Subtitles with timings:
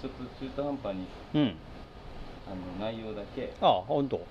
[0.00, 1.54] ちょっと中途半端にうん。
[2.46, 2.56] あの
[2.92, 4.24] 内容だけああ本当。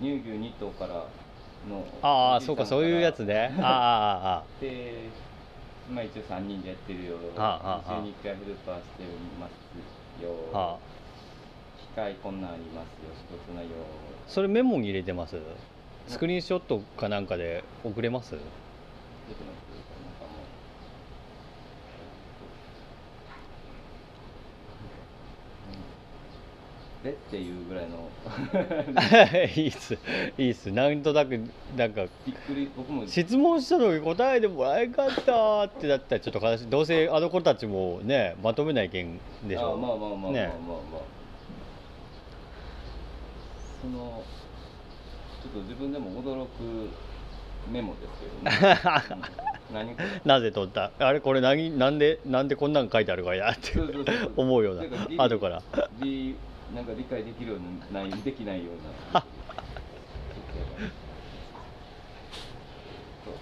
[0.00, 3.54] 乳牛2頭からのああそうかそういうやつね。
[3.60, 5.10] あああああで
[5.92, 7.16] まあ一応3人でやってるよ。
[7.36, 9.04] ああ週に1回ヘルパーして
[9.40, 10.30] ますよ。
[10.52, 10.74] ああ。
[10.74, 10.78] あ
[11.80, 13.10] 機械こんなんありますよ。
[13.16, 13.70] 仕事内容
[14.28, 15.36] それメモに入れてます？
[16.06, 18.56] スクリーンショットかなんかで送れます出てます
[19.28, 20.30] なんかも
[27.02, 28.08] うでっていうぐらいの。
[29.56, 29.98] いいっす。
[30.36, 30.70] いいっす。
[30.72, 31.38] なんとなく
[31.76, 32.70] なんかびっくり。
[32.76, 33.06] 僕も。
[33.06, 36.66] 質問したのに答えてもらえんかったってだったらちょっと悲しい。
[36.70, 39.74] どうせあの子たちもねまとめないけんでしょ。
[39.74, 40.50] あまあまあまあまあまあまあ、ね。
[43.82, 44.22] その
[45.42, 46.88] ちょっと自分でも驚く
[47.70, 48.00] メモで
[48.50, 48.80] すけどね。
[49.10, 49.14] う
[49.72, 50.90] ん何なぜ撮った？
[50.98, 53.72] あれこれ何なんでなんでこんなん書いてあるかやって
[54.36, 54.76] 思うよう
[55.16, 55.24] な。
[55.24, 55.62] 後から。
[56.00, 56.34] 理
[56.74, 59.22] なんか理解できるようなないできないような
[63.24, 63.34] そう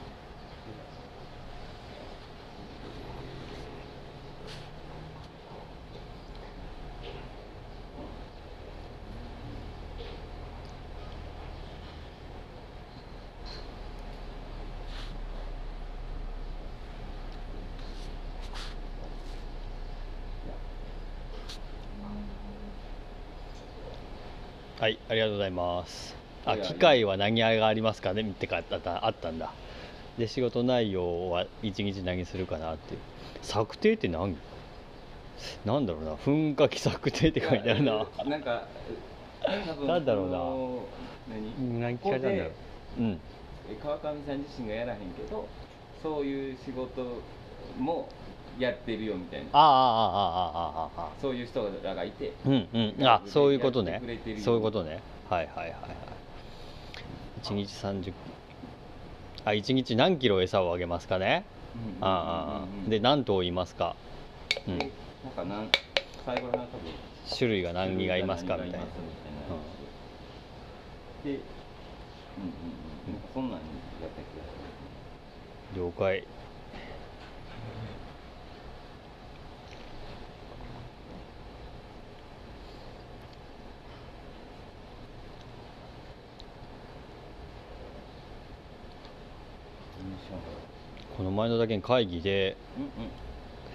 [24.78, 26.14] はいありがとうございます。
[26.44, 28.22] あ機械は何がありますかね？
[28.22, 29.52] ってかあったあったんだ。
[30.18, 32.94] で仕事内容は一日何するかなって
[33.42, 34.36] 策定って何？
[35.64, 36.12] なんだろうな。
[36.14, 38.06] 噴火器策定って書いてあるな。
[38.26, 38.68] なんか
[39.66, 41.34] 多分なんだろうな。
[41.34, 41.80] 何？
[41.80, 42.52] 何聞かれたんだろう。
[43.00, 43.20] うん。
[43.82, 45.48] 川上さん自身がやらへんけど
[46.02, 47.22] そういう仕事
[47.78, 48.08] も
[48.58, 49.46] やってるよみたいな。
[49.52, 52.32] ああああああああそういう人らがいて。
[52.44, 53.06] うんうん。
[53.06, 54.00] あそういうことね。
[54.42, 55.02] そういうことね。
[55.28, 55.76] はいはいはいはい。
[57.42, 58.14] 1日30
[59.44, 61.44] あ1日何キロ餌をあげますかね？
[62.00, 63.94] ああああで何頭いますか？
[64.66, 64.78] うん。
[64.78, 64.90] で
[65.22, 65.70] なんかなん
[66.24, 66.92] 最後らへんは多分
[67.38, 68.86] 種類が何がいますかみたいな。
[68.86, 68.92] うん。
[71.26, 72.52] うんうん
[73.34, 73.60] そんなん
[74.00, 74.50] やった気がす
[75.74, 76.26] る了解
[91.16, 92.56] この前のだけ会議で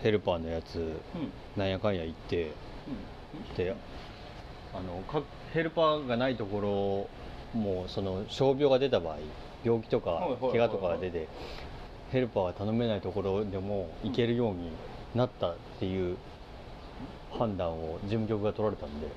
[0.04, 1.32] ヘルパーのやつうん。
[1.58, 2.52] なんやかんや言って
[3.48, 3.56] うん。
[3.56, 3.76] で
[4.74, 5.22] あのか
[5.54, 7.10] ヘルパーがないとこ
[7.54, 9.18] ろもその傷病が出た場合
[9.64, 11.28] 病気とか怪我とかが出て
[12.12, 14.72] ヘルパーが頼めないところでも行けるように
[15.16, 16.18] なったっていう
[17.32, 19.08] 判断を事務局が取られたんで。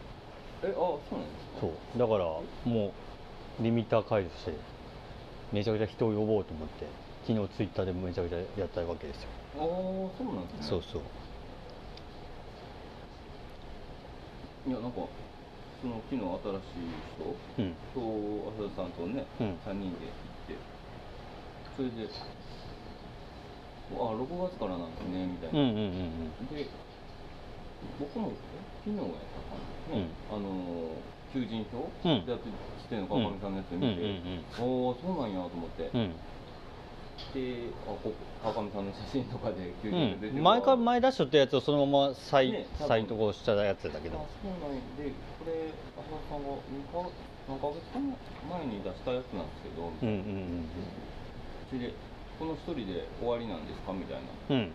[0.64, 1.60] えあそうなんですか？
[1.60, 1.98] そう。
[1.98, 2.24] だから
[2.64, 2.92] も
[3.60, 4.54] うリミッター解除して
[5.52, 6.86] めちゃくちゃ人を呼ぼうと思って
[7.26, 9.28] 昨日ツイッターでめちゃくちゃやったわけですよ。
[9.56, 10.68] ああそうなんですね。
[10.68, 11.02] そうそう。
[14.68, 15.08] いやなんか
[15.80, 17.72] その昨日新しい人うん。
[17.96, 18.00] と
[18.60, 19.56] 浅田さんとね、うん。
[19.64, 20.60] 3人で行って
[21.76, 22.08] それで
[23.92, 26.68] 「あ6月からなんですね」みたいな、うんうんうんで
[28.00, 28.32] 僕もえ
[28.84, 29.56] 昨日やったか
[29.92, 30.92] な、ねあの
[31.32, 32.24] 求人票うん。
[32.24, 32.48] でやって
[32.80, 35.90] してんの川上さんのやつうんうん見て、ああそうなんやと思って、
[37.34, 44.80] うんうんであこ川上さんの写真とかで求う人票出てるん、前から前出しとったやつをそのまま再,、ね再投稿したやつだけあどそうなんや。
[44.98, 47.10] でこれ浅田さんが2か
[47.48, 50.68] 何ヶ月前に出したやつなんですけど、うんうん
[51.68, 51.94] それで
[52.38, 53.92] この一人で終わりなんですか？
[53.92, 54.22] みたいな。
[54.50, 54.56] うん。
[54.56, 54.72] うん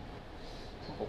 [0.88, 1.04] なんか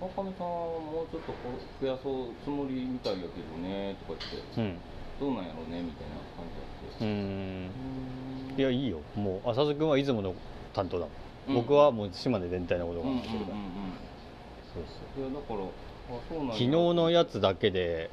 [0.00, 4.60] 川上さんはもうちょっとこう増やそうつもりみたいやけどねとか言って。
[4.60, 4.80] うん。
[5.20, 6.42] どうなんやろうねみたいな感
[6.98, 7.70] じうーん
[8.56, 9.00] いやいいよ。
[9.16, 10.34] もう浅津君は出雲の
[10.72, 11.12] 担当だもん、
[11.48, 11.54] うん。
[11.62, 13.22] 僕はもう島根全体のことうんうんうんうん。
[13.22, 13.56] が話してるから、
[14.74, 14.82] そう
[15.16, 15.22] そう。
[15.22, 18.10] いやだからあそうなんや昨日のやつだけで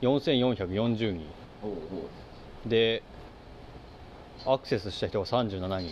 [0.00, 1.26] 4440人。
[1.62, 1.70] うん。
[1.70, 1.76] おうお
[2.66, 2.68] う。
[2.68, 3.02] で
[4.44, 5.68] アクセスした人が37人。
[5.68, 5.88] うん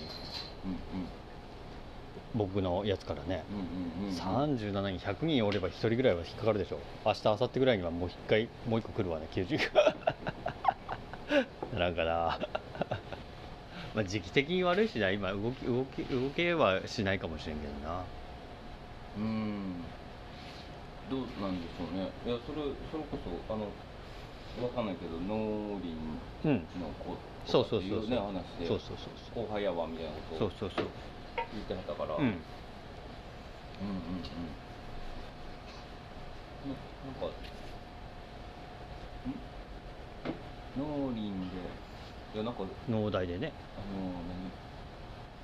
[2.33, 3.43] 僕のやつからね。
[3.51, 3.61] うんう
[4.05, 4.17] んうんうん。
[4.17, 6.79] 37人100人おれば1人ぐらいは引っかかるでしょ。
[7.05, 9.27] 明日明後日ぐらいにはもう一回もう一個来るわね。
[9.35, 9.59] 90
[11.79, 12.39] なんかな
[13.95, 15.11] まあ時期的に悪いしな。
[15.11, 18.03] 今動き動き動けはしないかもしれんけどな。
[19.17, 19.75] うん。
[21.11, 22.09] どうなんでしょうね。
[22.27, 23.19] いやそれそれこ
[23.49, 23.67] そあの
[24.65, 25.97] わかんないけど農林
[26.45, 28.19] うんの子そうそうそうそう。
[28.19, 28.97] 話でそうそう
[29.35, 30.87] そう後輩やわみたいなことをそうそうそう。
[31.53, 32.35] 言ってはったから、うんうんうん。
[36.71, 36.75] な
[37.07, 37.31] なんかん
[40.79, 41.59] 農林で。
[42.35, 43.53] いやなんか農大でね。
[43.77, 44.47] あの何、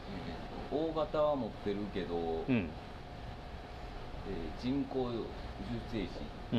[0.07, 0.37] えー
[0.71, 2.17] と大型は持ってるけど、
[2.49, 2.55] うん。
[4.29, 5.25] えー人工授
[5.91, 6.11] 精師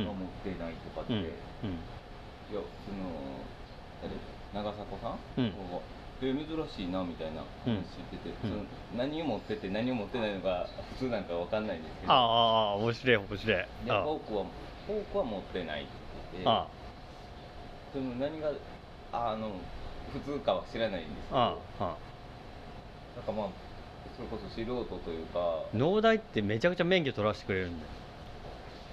[0.06, 1.20] は持ってないとかって、うん。
[1.20, 1.32] いや
[2.52, 2.64] その
[4.02, 4.14] 誰
[4.54, 5.52] 長迫さん、うん。
[5.52, 5.82] こ
[6.22, 7.76] うえー珍しいなみたいなうん。
[7.78, 8.50] 話してて、うん。
[8.52, 8.64] その
[8.98, 10.68] 何を持ってて何を持ってないのが
[11.00, 12.14] 普通なんかわかんないんですけど。
[12.14, 13.46] ああ面白い面白い。
[13.46, 14.44] であフォークは
[14.88, 15.90] フォークは持ってないって
[16.34, 16.68] 言っててあ
[17.98, 18.52] その何が
[19.12, 19.52] あの
[20.14, 21.38] 普通かは知らないんですけど。
[21.40, 21.96] あああ
[23.16, 23.48] なんかまあ
[24.16, 25.64] それこそ素人というか。
[25.74, 27.92] 農大ってめちゃくちゃ免許取らせてくれるんだよ。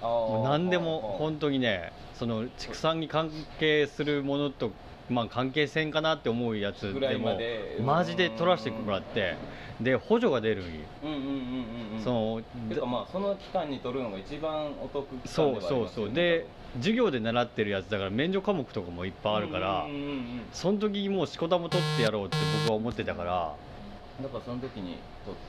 [0.01, 4.71] あう何でも本当にねその畜産に関係するものと
[5.09, 7.37] まあ関係せんかなって思うやつでも
[7.83, 9.35] マジで取らせてもらって
[9.79, 10.71] で補助が出るんよ。
[12.03, 12.41] その
[12.87, 16.45] まあその期間に取るのが一番お得期間そうではありますよねそうそうで
[16.77, 19.85] 授業で習ってるやつだから免除科目とかもいっぱいあるから
[20.53, 23.55] その時もうしこたも取ってやろうって僕は思ってたから。
[24.21, 24.95] だからその時に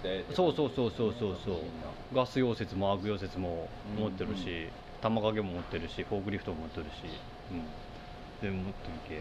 [0.02, 1.56] 取ってそうそうそうそうそうそう。
[2.12, 4.68] ガス溶接もアーク溶接も持ってるうんうし
[5.00, 6.88] 玉掛けも持ってるしフォークリフトも持ってるし、
[7.52, 7.62] うん、
[8.42, 9.20] 全部持ってる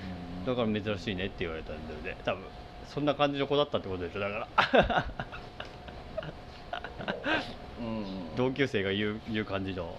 [0.00, 0.44] うん。
[0.44, 2.16] けだから珍しいねって言われたんだよね。
[2.24, 2.44] 多分。
[2.88, 4.20] そんな感じの子だったってことでしょ。
[4.20, 5.04] だから。
[8.36, 9.96] 同級生が言う言う感じの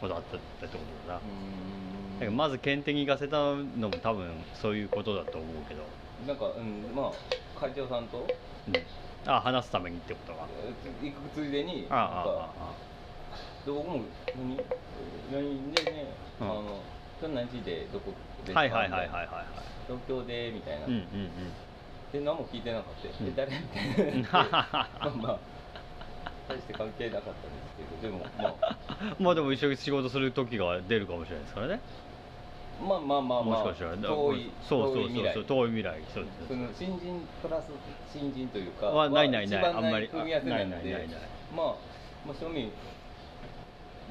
[0.00, 2.18] 子だったってことだな、だうん。
[2.20, 5.82] からまず検定に行かせたのも多分そういうことだと思うけど、
[6.26, 7.12] なんかうんまあ
[7.58, 8.26] 会長さんと？
[8.68, 10.46] うん、あ話すためにってことか。
[11.02, 12.72] え行くついでにああなんかあ
[13.66, 14.04] で僕も
[14.36, 14.56] 何
[15.32, 16.46] ？LINE でね、うん。
[16.46, 16.80] あの
[17.20, 18.12] 今日何時でどこ
[18.46, 19.26] であはいはいはいはいはい。
[19.26, 21.30] はい東京でみたいな、うんうん
[22.12, 23.28] で何も聞いてなかった、うん。
[23.28, 24.28] え誰みたいうんな。
[24.32, 25.38] まあまあ
[26.48, 27.38] 大して関係なかったんで
[27.68, 28.76] すけどでもまあ。
[29.20, 31.80] まあでも一緒に仕事する時が出るかもしれないですからね。
[32.82, 33.64] まあまあまあまあ。
[33.64, 35.44] もしかしたら遠いそうそうそうそう。
[35.44, 36.02] 遠い未来。
[36.12, 36.48] そうです。
[36.48, 37.70] その新人プラス
[38.12, 39.64] 新人というかはないないない。
[39.64, 40.08] あんまり。
[40.08, 41.08] 組み合わせないないないない。
[41.54, 41.66] まあ
[42.26, 42.70] まあ正味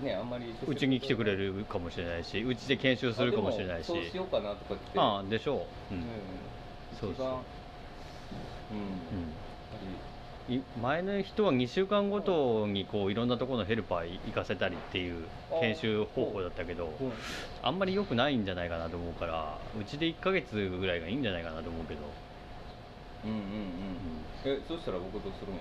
[0.01, 3.87] ねあんまりうちに来てくれるかもしれないしうちで研修するかもしれないし。
[3.87, 4.99] そうしようかなとか言って。
[4.99, 6.01] ああでしょう、うん。
[6.01, 6.97] うん。
[6.99, 7.13] そうそう。
[7.13, 7.45] 一番
[8.71, 9.37] うん、
[10.47, 15.29] うん、い前の人は2週間ごとにこういろんなところのヘルパー行かせたりっていう
[15.59, 16.93] 研修方法だったけど
[17.61, 22.17] あんまり良くないんじゃないかなと思うからうちで1ヶ月ぐらいがいいんじゃないかなと思うけど、
[23.23, 23.49] うんうんうん。
[24.45, 24.61] うん。
[24.61, 25.53] えそしたら僕どうする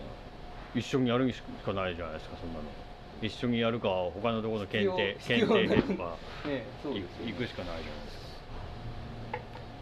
[0.73, 2.88] 一緒にやるしかないじゃないですかそんなの
[3.21, 8.29] 一緒にやるか他のところの検定検定ですよー行くしかないじゃないですか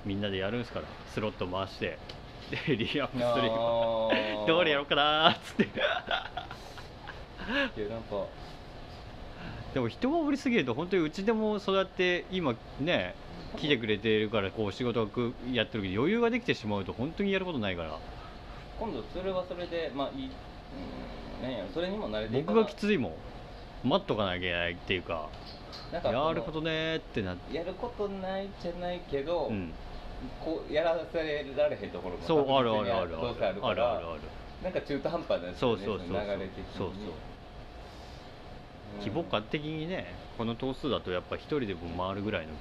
[0.06, 0.86] みんなでやるんすから。
[1.12, 1.98] スロット回して。
[2.66, 4.46] でリアップするよあー。
[4.46, 5.64] どれやろうかなーっつって。
[5.64, 5.66] い
[7.82, 8.26] やなんか。
[9.74, 13.14] でも人がおりすぎると本当にうちでもそうやって今ね
[13.56, 17.98] 来てくれているからこう仕事がくやってるけど余裕ができてしまうと本当にやることないから。
[18.78, 20.24] 今度それはそれでまあいい。
[20.26, 20.30] うん
[21.42, 23.12] なんやろそれにも慣れて僕ながきついもん。
[23.88, 25.28] 待っとかなきゃいけないっていうか。
[25.92, 29.72] なんかやることねーってなって、やることないじゃないけど、うん、
[30.42, 33.34] こうやらせられへんところもそうあるあるあるある。
[33.34, 34.20] かあるあらるある
[34.64, 36.16] なんか中途半端なんですよねそうそうそうそう。
[36.16, 37.12] の流れ的にそうそう
[38.98, 42.54] 規模感的にねこの頭数だとやっぱ一人でも回るぐらいの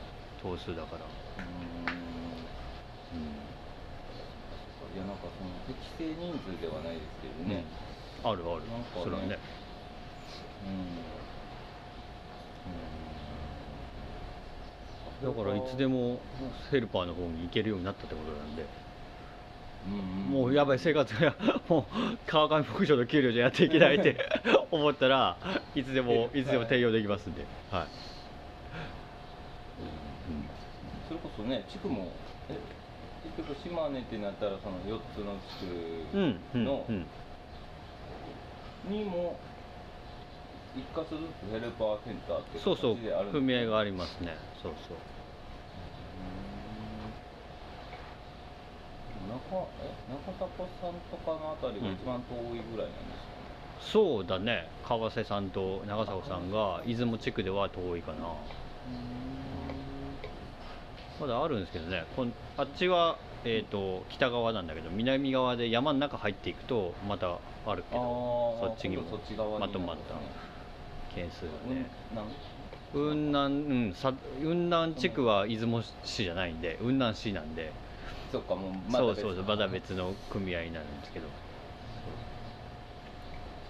[0.44, 1.96] 頭数だから、うん。
[4.96, 7.64] いやなんかその適正人数ではないですけどね、
[8.26, 8.62] あるある。
[9.04, 9.38] それはね。
[15.24, 15.36] うん。
[15.36, 16.20] だからいつでも
[16.72, 18.66] ヘルパーの方に行けるようになったってことなんで、う
[20.32, 21.36] んもうやばい生活が
[21.70, 21.84] もう
[22.26, 24.18] 川上牧場の給料じゃやっていけないって
[24.72, 25.38] 思ったら
[25.76, 26.44] いつでもい。
[26.44, 27.86] つでも転用できますんで、はい。
[31.08, 32.12] それこそね地区も
[32.50, 32.58] え
[33.38, 37.06] 結局島根ってなったらその4つの地うんうん区のうん
[38.90, 39.38] にも
[40.76, 42.98] 一箇所ずつヘルパーセンターってそうそう
[43.32, 44.38] 組合がありますね。
[44.62, 44.98] そうそう。
[49.28, 53.16] 中え中迫さんとかのあたりが一番遠いぐらいなんで
[53.80, 54.68] すか、そうだね。
[54.88, 58.18] 川瀬さんと長澤さんが出雲地区では遠いかな。
[61.20, 62.06] まだあるんですけどね。
[62.16, 67.40] こんあっちは、えー、と北側なんだけど南側で山の中入っていくとまた
[67.72, 68.02] あるけど
[68.60, 69.04] そっちにも。
[69.10, 70.16] そっち側にまとまった
[71.16, 71.86] 件数がね。
[72.94, 73.56] 雲南？
[73.56, 77.72] うんさ雲南地区は出雲市じゃないんで雲南市なんで。
[78.32, 81.28] そっかもうそうそうそうままだ別の組合になるんですけど。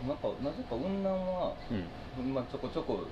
[0.06, 1.54] うなんかなぜか雲南は、
[2.18, 3.06] うんまあ、ちょこちょこ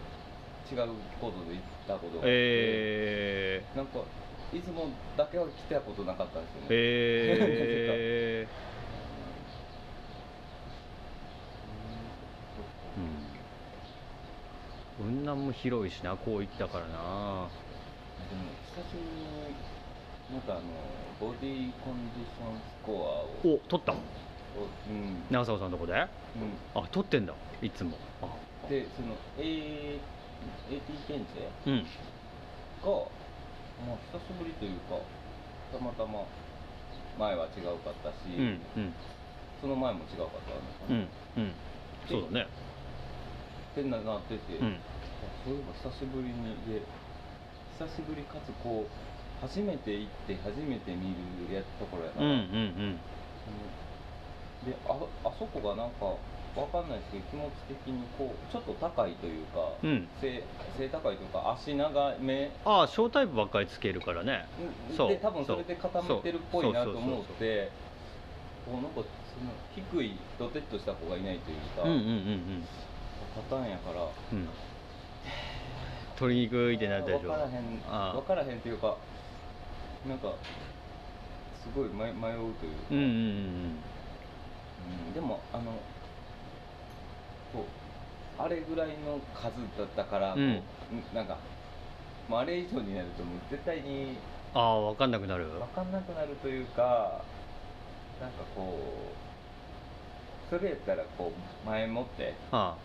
[0.71, 0.87] 違う
[1.19, 3.99] ことで行ったことがあって、えなんか
[4.51, 4.87] 出雲
[5.17, 8.72] だけは来たことなかったんですよー、ね、えー、
[12.97, 13.33] うん。
[14.97, 17.49] 雲南も広いしなこう行ったからな
[18.29, 19.57] でも久しぶりに
[20.29, 20.41] なん。
[20.41, 23.93] かあのボディコンディションスコアをお取った
[24.85, 25.71] うん、長澤さん。
[25.71, 25.93] のとこで
[26.35, 26.59] うん。
[26.75, 27.25] あ取ってん。
[27.25, 28.37] だいつもあ、
[28.69, 29.99] でその A
[30.69, 31.85] AT 検定うん。
[32.81, 32.89] が、
[33.79, 34.95] まあ、久しぶりというか
[35.71, 36.27] たまたま
[37.17, 38.61] 前は違うかったし、うん。
[38.75, 38.93] うん。
[39.61, 40.65] その前も違うかったん。
[40.65, 41.43] ですかね、うん。
[41.43, 41.55] うん。
[42.07, 42.47] そうだね
[43.73, 44.77] ってななってて、うん。
[44.77, 44.79] あ
[45.43, 46.85] そういえば久しぶりにで
[47.79, 51.17] 久しぶりかつこう初めて行って初めて見
[51.49, 52.99] るやところやから、うんうん。
[54.63, 54.93] であ
[55.25, 56.05] あそこがなんか
[56.53, 59.89] わかんないですけど気持ち的にこうちょっと高いというか、うん。
[59.89, 60.43] うん背
[60.77, 62.51] 背高いというか足長め。
[62.63, 64.45] ああ小タイプばっかりつけるからね。
[64.95, 65.09] そう。
[65.09, 67.71] で多分それで固まってるっぽいなと思って
[68.65, 68.81] こう。
[68.81, 72.63] なんかその低いドテッとした子がいないというか、うんうんうんうん
[73.35, 74.01] パターンやから。
[74.33, 74.47] うん。
[76.15, 77.29] 取りにくいってなったでしょ。
[77.29, 77.53] 分からへん。
[77.89, 78.13] ああ。
[78.13, 78.97] 分からへんっていうか
[80.07, 80.33] なんか
[81.61, 83.09] すごい迷迷うというか、うんうんうん
[85.07, 85.13] うん。
[85.13, 85.71] でもあの
[87.51, 87.65] こ
[88.39, 90.61] うあれぐらいの数だったから、こううん
[91.13, 91.37] なんか
[92.29, 94.17] もうあれ以上になるともう絶対に
[94.53, 95.45] ああ分かんなくなる？
[95.45, 97.21] 分かんなくなるというか
[98.21, 98.79] なんかこ
[100.49, 101.31] うそれやったらこ
[101.65, 102.75] う前もってあ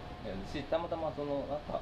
[0.53, 1.81] し、たまたまそのなんか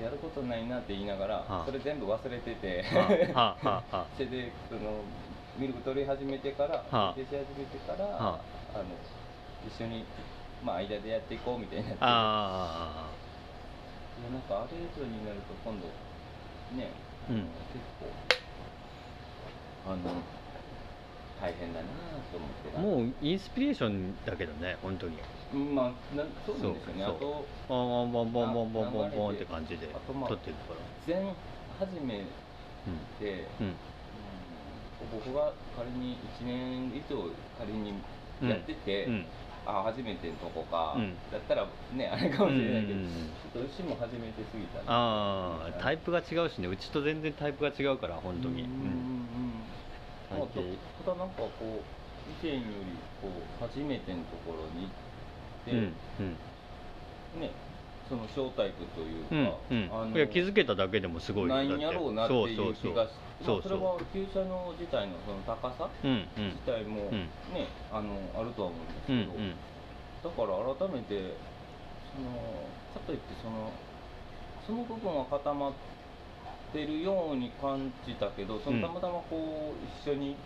[0.00, 1.66] やることないなって言いながら、はあ。
[1.66, 2.98] それ全部忘れてて、あ。
[2.98, 3.68] はあ。
[3.68, 3.96] はあ。
[3.96, 4.06] はあ。
[4.16, 4.80] それでその
[5.58, 7.14] ミルク取り始めてから、はあ。
[7.16, 8.40] 出し始めてから、は
[8.74, 8.78] あ。
[8.78, 8.84] の
[9.66, 10.04] 一緒に、
[10.64, 13.08] まあ、間でやっていこうみたいになってあ
[14.20, 15.86] いやなんかあれ以上になると今度
[16.76, 16.90] ね、
[17.30, 17.36] うん。
[17.36, 17.48] 結
[18.00, 18.10] 構
[19.92, 19.98] あの
[21.40, 21.86] 大変だな
[22.30, 23.06] と思って。
[23.06, 25.16] もうインスピレーションだけどね本当に。
[25.16, 25.22] うん
[25.56, 27.04] まあなそうなんですよね。
[27.04, 30.80] あとボンボンボンボンボンボンボンって感じで撮ってるから。
[31.06, 31.34] 前
[31.78, 32.24] 初め
[33.18, 33.74] て、うん。
[35.12, 37.28] 僕が仮に1年以上
[37.58, 37.94] 仮に
[38.42, 39.26] やってて、うん。
[39.64, 41.14] あ初めてのとこか、うん。
[41.30, 43.10] だったらねあれかもしれないけど、うんうんうん。
[43.52, 46.68] ちょっと牛も初めてすぎたああタイプが違うしね。
[46.68, 48.62] うちと全然タイプが違うから本当に。
[48.62, 49.22] うんうんうん
[50.32, 51.64] まただなんかこう
[52.40, 52.64] 以前より
[53.20, 54.90] こう初めてのところに行っ
[55.64, 55.78] て、うん
[56.20, 56.22] う
[57.38, 57.40] ん。
[57.40, 57.50] ね
[58.08, 61.54] その小タイプといううんか、あのうんいや気づけただけでもすごいよ。
[61.54, 63.10] なんやろうなっていう気がし
[63.44, 66.28] そうまあ、それは旧車の自体のその高さそううん。
[66.36, 67.28] 自体もうん。
[67.54, 69.54] ね、あのあるとは思うんですうんけど、うん
[70.22, 71.34] だから改めて
[72.14, 72.30] その
[72.94, 73.72] かといってその
[74.64, 75.72] その部分は固まっ
[76.72, 80.36] てるように感じたけどそのうんたまたまこう一緒に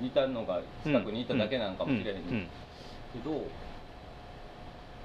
[0.00, 2.46] 似たのが近くにいただけなんかもしれへんうん。
[3.12, 3.50] けど、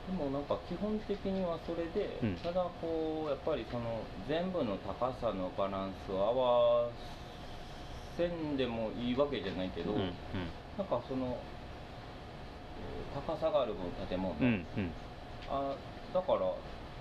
[0.06, 2.36] でもなんか基本的にはそれで、うん。
[2.38, 6.34] ただこうやっぱりその全部の高さのバランスを合
[6.86, 6.90] わ
[8.18, 10.12] せんでもいいわけじゃないけど、うんうん。
[10.78, 11.38] なんかその
[12.78, 14.92] えー高さがある分建物、うんうん。
[15.50, 15.74] あ
[16.14, 16.40] だから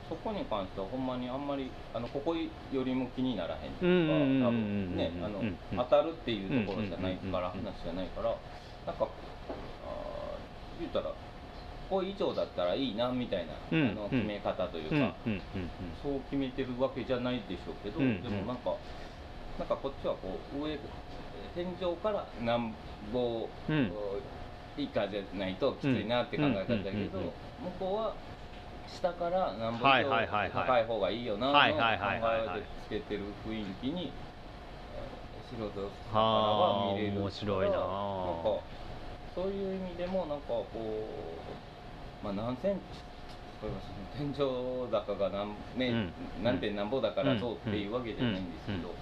[0.08, 2.48] そこに関してはほんまにあんまりあのここよ
[2.84, 5.58] りも気にならへんというか多分ねあのうんうん。
[5.76, 8.34] 当たるっていうところじゃないから話じゃないから
[8.86, 11.12] なんかあー言うたら
[11.88, 15.40] これ以上だったらいいなみたいな、うんあの決め方というか、うんうんうん
[16.02, 18.74] そう決めてるわけじゃないでしょうけど、でもなんか
[19.58, 20.78] なんかこっちはこう上
[21.54, 22.74] 天井からなん
[23.12, 23.92] ぼ、うん。
[24.76, 27.32] 以下じゃないときついなって考え方だけど、向
[27.78, 28.14] こうは
[28.88, 34.10] 下からなんぼ以はい上高い方がいいよなの考えでつけてる雰囲気に
[34.96, 37.84] えー素人からはあは見れる面白いななんか
[39.34, 41.63] そういう意味でもなんかこう
[42.24, 43.04] まあ何センチ
[43.60, 46.12] 例えばその天井高が何メ、うん。
[46.42, 48.94] 何点なんぼだからそうっていうわけじゃないんですけど、うん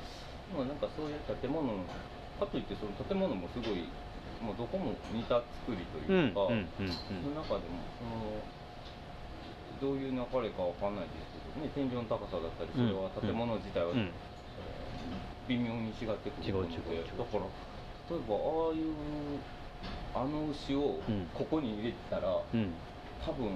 [0.53, 1.81] でもなんかそういう建物の
[2.37, 3.89] かといってその建物もすごい
[4.45, 6.53] もうどこも似た作りとうんいうか、そ
[7.25, 7.81] の中でも
[9.81, 13.97] そのどういう流れかわかんないですけどね天井の高さだったりそれは建物自体は、
[15.49, 17.49] 微妙に違ってくるのでだから
[18.13, 18.93] 例えばああいう
[20.13, 21.27] あの牛をうん。
[21.33, 22.75] ここに入れてたら、うん
[23.25, 23.47] 多分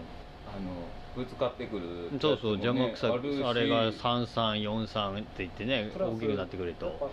[0.46, 0.70] あの
[1.16, 7.10] ぶつかってくるやつそうそう邪魔くさあれが3343って言ってね大きくなってくると。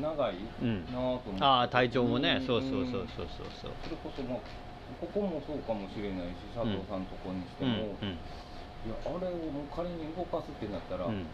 [0.00, 0.84] 長いうん。
[0.92, 3.46] なぁと思って、ああ体調もねんそうそうそうそうそう。
[3.62, 4.40] そうそれこそもう
[5.00, 8.18] ここもそうかもしれないし佐藤さんとこにしても、うんうん。
[8.84, 11.24] いやあれをもう仮に動かすってなったら、うん。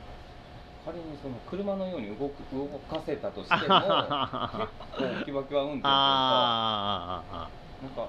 [0.85, 7.51] 仮にその車のように動く動かせたとしても 結構キバキバ運転というかあーあーあ
[7.83, 8.09] なんか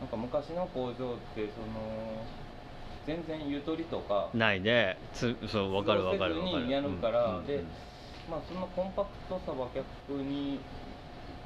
[0.00, 0.94] なんか昔の工場っ
[1.34, 2.24] てその
[3.06, 4.98] 全然ゆとりとかーないね。
[5.12, 6.64] つそう分かる分かる分かる。
[6.66, 7.62] にやるからうんうんで
[8.30, 10.58] まあそのコンパクトさは逆に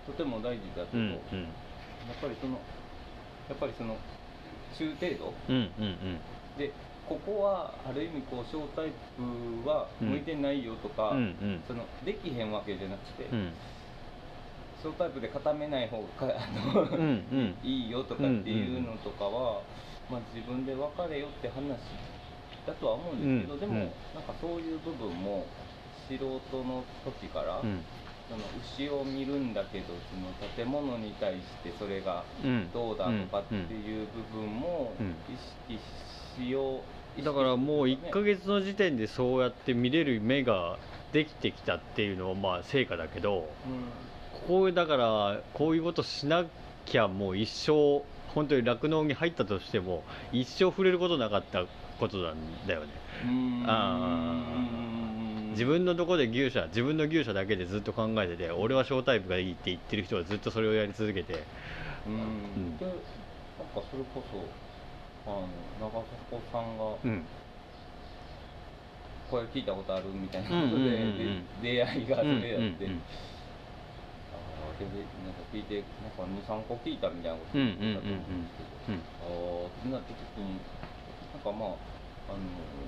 [0.06, 1.08] とても大事だけど、うん。
[1.10, 1.18] やっ
[2.20, 2.58] ぱりその
[3.48, 3.96] やっぱりその
[4.76, 6.20] 中程度うんうんうん。
[6.58, 6.72] で
[7.08, 11.62] ここはある意味こう小タイプは向いてないよとか、うんうん。
[11.68, 13.52] そのできへんわけじゃなくて、うん
[14.82, 17.58] 小タイプで固めない方が あの、うんうん。
[17.62, 19.66] いいよとかっていうのとかは、
[20.08, 21.98] まあ、自分で分かれよって話
[22.64, 23.80] だとは思うんですけど、でも、うん。
[23.82, 25.46] うんなんかそういう部分も
[25.92, 27.84] 素人の時から、うん。
[28.28, 32.70] その牛を見るんだけどその建物に対してそれがうん。
[32.72, 35.24] どうだとかっていう部分もうん。
[35.26, 40.78] 意識しよう、だからもう1ヶ月月の時点でそうやって見れる目が
[41.10, 43.58] できてきたっていうのはまあ成果だけど
[44.50, 46.44] こうだからこういうことしな
[46.84, 48.02] きゃもう一生
[48.34, 50.02] 本当に酪農に入ったとしても
[50.32, 51.66] 一生触れることなかった
[52.00, 52.86] ことなんだよね。
[53.26, 53.64] うん。
[53.68, 54.42] あ
[55.52, 61.44] 自分のとこで牛舎自分の牛舎だけでずっと考えてて俺は小タイプがいいって言ってる人はずっとそれをやり続けて。
[62.08, 62.76] うん、ん。
[62.76, 62.96] でなんか
[63.74, 65.46] それこそあの
[65.80, 67.22] 長迫さんがうん。
[69.30, 71.18] これ聞いたことあるみたいなことで、うんうん
[71.62, 73.02] で出会いがそれやって、うんうんうん
[74.80, 79.28] あーででなんか聞いてなんか23個聞いたみたいなことうんうんうん言ってたと思うんですけど、うんあ
[79.76, 80.56] あなった時に
[81.32, 82.46] なんかまああの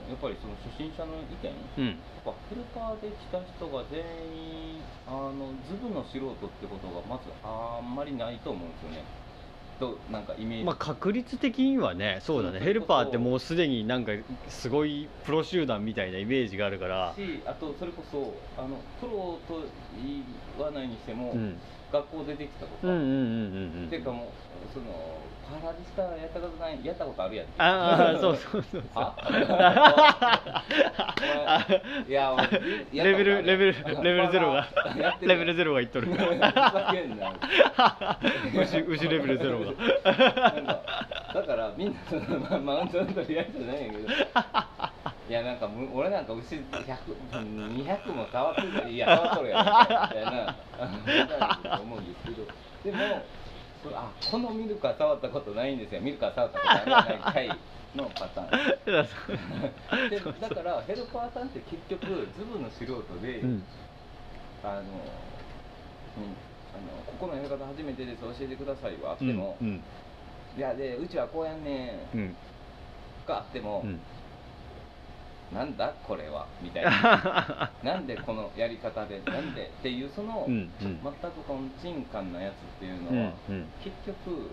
[0.08, 2.00] やっぱりその初心者の意見うん。
[2.24, 9.02] やっぱヘルパーで来た人が全員あのズブの素人ってことがまずあんまりないと思うんですよね
[9.82, 12.60] となんかイメージ、まあ確率的にはねそうだね。
[12.60, 14.12] ヘルパーってもうすでになんか
[14.48, 17.12] すごいプロ集団みたいなイメージがあるから。
[17.16, 20.22] しあとそれこそあのプロと言
[20.64, 21.58] わないにしても、うん。
[21.92, 23.90] 学校出てきたとか、うんうんうんうんうん。
[23.90, 24.86] ていうかもうその
[25.42, 27.46] パラリスタやったことないやったことあるやん。
[27.58, 28.82] ああそうそうそう
[32.08, 32.34] いや
[32.92, 34.68] レベルレベルレベルゼロが。
[35.20, 36.08] レベルゼロがいっとる。
[38.54, 39.72] 牛牛レベルゼロが。
[41.34, 44.08] だからみんなその、まあ、マウントの取り合いじゃないんやけど
[45.28, 49.80] いやなんかむ俺なんか牛100200も触ってたいや触っとるやんみた
[50.20, 50.58] いな
[51.80, 52.46] 思うんですけど
[52.84, 53.26] でも
[53.94, 56.00] あこのミルクは触ったことないんですよ。
[56.00, 57.58] ミルクは触ったことあるやないかい
[57.94, 60.08] のパターン。
[60.10, 62.06] でだからヘルパーさんって結局
[62.38, 63.62] ズブの素人で、うん。
[64.62, 64.94] あの、うん、あの
[67.06, 68.22] ここのやり方初めてです。
[68.22, 69.82] 教えてくださいはあっても、うん
[70.56, 72.20] いやでうちはこうやんねうん。
[72.20, 72.36] ん
[73.26, 74.00] があっても、うん
[75.54, 76.46] なんだこれは？
[76.62, 77.70] みたいな。
[77.84, 79.20] なんでこのやり方で？
[79.26, 80.70] なんでっていうその、うんうん。
[80.80, 84.50] 全くとんちんかんなやつっていううんのは、うん結局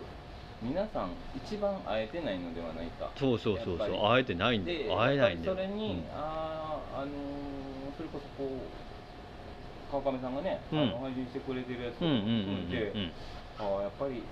[0.62, 3.10] 皆さん一番会えてないのではないか。
[3.16, 3.90] そうそうそうそう。
[4.12, 5.56] 会えてないんだでよ会えないんだよ。
[5.58, 6.04] やっぱりそれに、うん。
[6.14, 7.10] あーあのー
[7.96, 10.80] それこそこう川上さんがね、うん。
[10.80, 13.12] あの配信してくれてるやつをうんうんうん含めて、うん
[13.60, 14.24] ああやっぱり、うん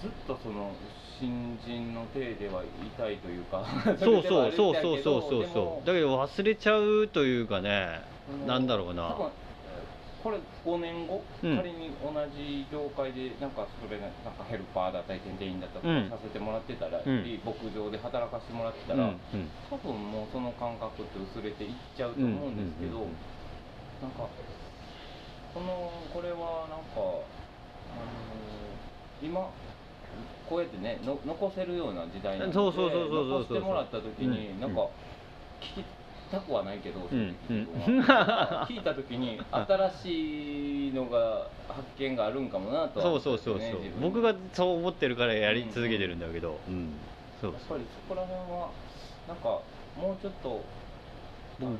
[0.00, 0.70] ずっとその
[1.18, 2.66] 新人の体ではい
[2.98, 3.64] たいというか。
[3.98, 5.86] そうそうそうそうそうそうそう。
[5.86, 8.00] だけど忘れちゃうというかね
[8.46, 9.16] なんだろうな。
[10.22, 11.56] これ5年後、うん。
[11.56, 16.08] 仮に同じ業界でなんかそれなんかヘルパーだったり店員だったりうん。
[16.08, 17.40] させてもらってたら、うん。
[17.44, 19.50] 牧場で働かせてもらってたら、うんうん。
[19.68, 23.16] 多分もうその感覚って薄れていっちゃうと思うんですけど、うんうんうん。
[24.00, 24.26] なんか
[25.52, 28.24] このこれはなんかあの
[29.20, 29.52] 今
[30.48, 34.60] こうやってねの残せるような時代なのでそうそうそうそう残してもらった時に、うん。
[34.60, 34.88] なんか
[35.60, 35.84] 聞き
[36.30, 37.36] たくはないけど、うん。
[38.68, 43.80] 聞いた時に新しいのが発見があるんかもなとはそ思うそうそうそう。
[44.00, 46.58] 僕がそう思ってるからやり続けてるんだけど。
[46.68, 46.90] うん。
[47.40, 48.70] そうやっぱりそこら辺は
[49.28, 49.60] なんか
[49.96, 50.60] もうちょっと、
[51.60, 51.78] 僕あの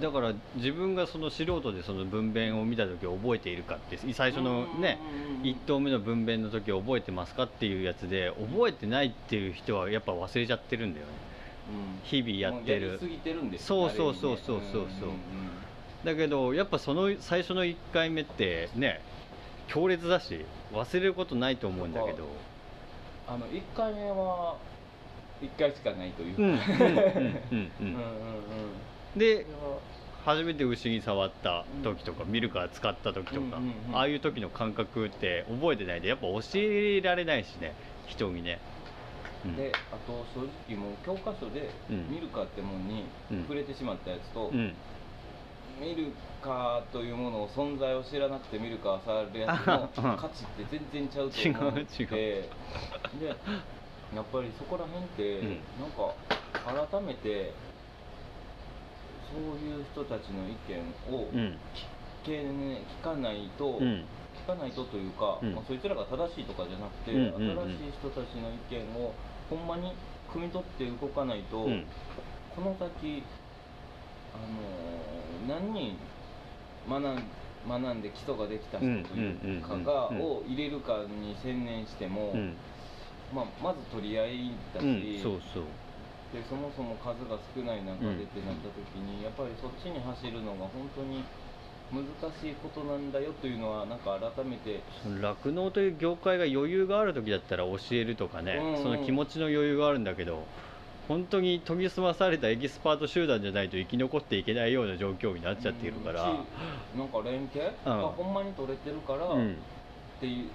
[0.00, 4.98] だから自分がその素人でその文弁を見た時覚えているかって最初のね
[5.42, 11.12] 1投目の文弁の時覚えてますかっていうやつで覚えてないっていう人はやっぱ忘れちゃってるんだよね、
[11.68, 12.98] うん、日々やってる。
[12.98, 15.16] 過ぎてるんですそうそうそうそうそう、うん
[16.02, 19.00] う、だけどやっぱその最初の1回目ってね
[19.66, 22.28] 強烈だし忘れることないと思うんだけど。
[23.24, 24.56] あの1回目は
[25.40, 26.56] 1回しかないというか、うん、うん。
[26.56, 26.64] うん。
[26.76, 27.12] うん。
[27.14, 28.91] うん うんうん。
[29.16, 29.46] で
[30.24, 38.62] 初めて牛に触った時とか、ミルカー使った時とか、うんうんうんああいう時の感覚って覚えてないとやっぱ教えられないしね人にね、
[39.44, 39.56] うん。
[39.56, 42.08] であと正直もう教科書でうん。
[42.08, 43.42] ミルカーってもんにうん。
[43.42, 44.76] 触れてしまったやつと、うん。
[45.80, 49.60] ミルカーというものを存在を知らなくてミルカー触るやつ
[49.98, 50.12] うん。
[50.12, 52.08] の価値って全然ちゃうと思う違う。
[52.10, 52.52] で
[54.10, 55.68] やっぱりそこら辺って、うん。
[55.76, 56.18] なんか
[56.62, 57.64] 改めて
[59.32, 61.58] そういう人たちの意見をうん。
[62.24, 64.06] 聞け、ね、聞かないと、うん。
[64.44, 65.54] 聞かないとというか、うん。
[65.54, 69.12] まあ、そいつらが正しいとかじゃなくて、新しい人たちの意見を
[69.48, 69.92] ほんまに
[70.28, 71.84] 汲み取って動かないと、うん。
[72.54, 73.22] この先
[74.34, 74.46] あの
[75.46, 75.96] 何人
[76.88, 77.16] 学ん
[77.68, 82.56] 学んで基礎ができた人というかがを入れるかに専念しても、うん。
[83.34, 85.22] まあ、まず取り合いだし、うん。
[85.22, 85.64] そうそう
[86.32, 91.22] でそもそも数が少ない中でってなった時に、やっぱりそっちに走るのが本当に
[91.92, 94.80] 難しいことなんだよというのはなんか改めて
[95.20, 98.74] 酪農という業界が余裕がある時だったら教えるとかね、うん。
[98.76, 100.38] うんその気持ちの余裕があるんだけど
[101.06, 106.36] 本当に研ぎ澄まされたエキスパート集団じゃないと生き残っていけないような状況になっちゃっているから、うん。
[106.36, 106.38] し
[106.96, 107.72] なんか連携？
[107.84, 109.56] がほんまに取れてるから、っうん
[110.20, 110.50] ていう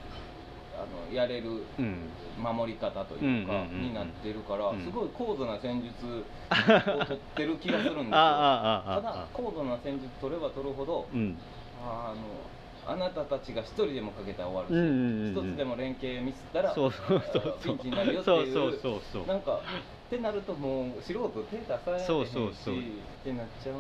[0.77, 1.97] あのやれるうん。
[2.37, 4.83] 守り方というか、になってるから、うん。
[4.83, 8.11] すごい高度な戦術を取ってる気がするんですよ。
[8.13, 11.35] ただ高度な戦術取れば取るほどうん。
[11.83, 17.57] あのあなたたちが一人でもかけたら終わるし、一つでも連携ミスったらそうそうそう。
[17.59, 18.53] そピンうチになるよっていう。
[18.53, 19.59] そうそうそうそうなんか
[20.07, 22.75] ってなるともう素人手出されへんしそうそうそう。
[22.77, 22.79] っ
[23.23, 23.75] てなっちゃう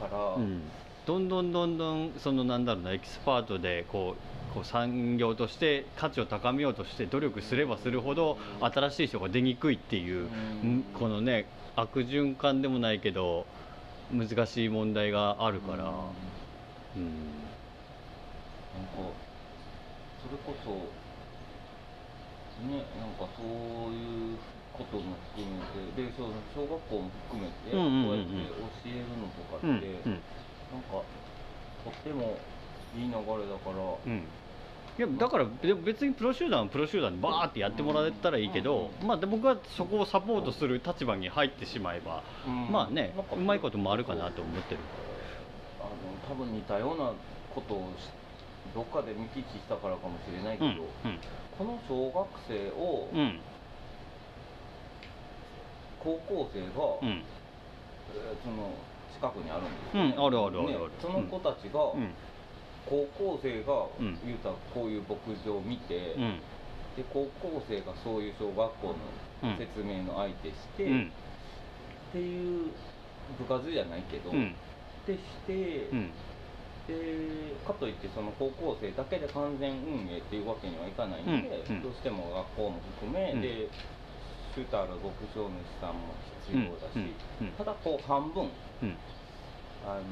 [0.00, 0.62] から、うん、
[1.06, 10.28] どんどんどんどんそのなんだろうなエキスパートでこうこう産業として価値を高めようとして努力すればするほど新しい人が出にくいっていう、
[10.62, 10.78] うん。
[10.78, 13.46] んこのね悪循環でもないけど
[14.12, 15.84] 難しい問題があるから、うん。
[15.84, 15.98] なんか
[18.96, 19.24] うん
[20.24, 20.70] それこそ
[22.64, 24.38] ねなんかそういう
[24.72, 25.02] ことも
[25.36, 25.60] 含め
[25.92, 28.08] てでそう小学校も含めてこうんうんうんうん。
[28.08, 30.20] うやって教えるのとかって、うんうん
[30.74, 32.36] なんかとっても
[32.96, 34.26] いい流れだから、うん。
[34.96, 35.46] いやだから
[35.84, 42.72] 別にプロ集団はプロ集団でバーってやってもらえたらいいけど、まあ、で僕はそこをサポートする立場に入ってしまえば、うん。
[42.72, 44.80] まあねなんかうまいこともあるかなと思ってる。
[45.80, 45.90] あの
[46.28, 47.12] 多分似たような
[47.54, 48.10] ことをし
[48.74, 50.82] どっかで見聞きしたからかもしれないけうんど、
[51.58, 53.40] この小学生を、うんうん。
[56.00, 57.18] 高校生が、うん。
[57.18, 58.70] えーその
[59.14, 60.90] 近くにあるんですよ、ねうんあるあるあるある。
[60.90, 62.14] ねその子たちが、うん。
[62.86, 64.20] 高校生が、うん。
[64.24, 66.42] 言うたらこういう牧場を見て、うん。
[66.96, 68.94] で高校生がそういう小学校
[69.42, 71.12] うんの説明の相手して、うん。
[72.10, 72.72] っていう
[73.38, 74.54] 部活じゃないけど、うん。
[75.06, 76.12] でして、うん。
[76.86, 76.94] で
[77.66, 83.40] かといってその高校生だけで完全運営っていうわけにはいかないんで、どうしても学校も含め、うん。
[83.40, 83.70] で
[84.54, 86.14] シューターの牧場主さんも
[86.46, 87.14] 必要だし、
[87.58, 88.48] ただこう半分
[88.82, 88.96] うん。
[89.84, 90.04] あのー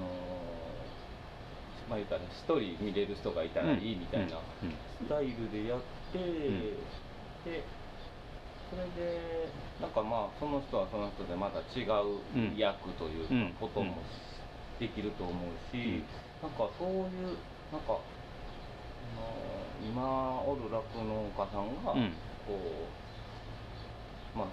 [1.90, 4.70] まあ言ったら一人見れる人がいたらいいみたいなうん。
[5.06, 5.80] スタイルでやっ
[6.12, 6.22] て、ん。
[7.44, 7.62] で
[8.70, 9.48] それで
[9.80, 13.96] なんかまあその人はその人でまた違ううん役ということも
[14.80, 15.34] できると思う
[15.74, 16.02] し、
[16.42, 17.36] なんかそういう
[17.70, 22.12] なんか、あのー今おる酪農家さんが、うん。
[22.46, 23.01] こう
[24.34, 24.46] まあ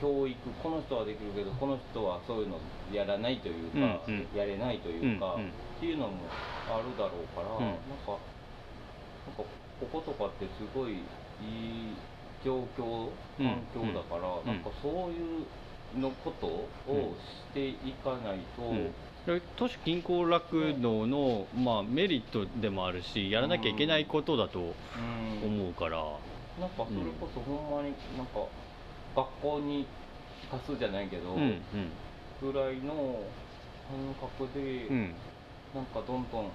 [0.00, 2.56] 教育この人はできるけどこの人はそういうの
[2.92, 4.38] やらないというか、うんうん。
[4.38, 5.48] やれないというか、うんうん。
[5.48, 6.16] っていうのも
[6.68, 7.64] あるだろうから、うん。
[7.64, 8.16] なんか
[9.26, 9.44] なんか
[9.80, 11.96] こことかってすごいいい
[12.44, 13.08] 状況
[13.38, 14.46] うん環境だから、うん。
[14.46, 15.20] なんかそうい
[15.96, 18.94] うのことをしていかないと、うん。
[19.26, 25.60] で都市近郊酪農の、まあ、メリットでもあるしやらなきゃいけないことだとうん。
[25.60, 25.98] 思うから、
[26.58, 28.59] なんかそれこそほんまになんか
[29.16, 29.86] 学校に
[30.50, 31.62] 貸すじゃないけど、うん
[32.40, 33.20] ぐらいの
[33.86, 34.96] 感覚で、うん。
[34.96, 35.14] うん
[35.70, 36.50] なんかどんどん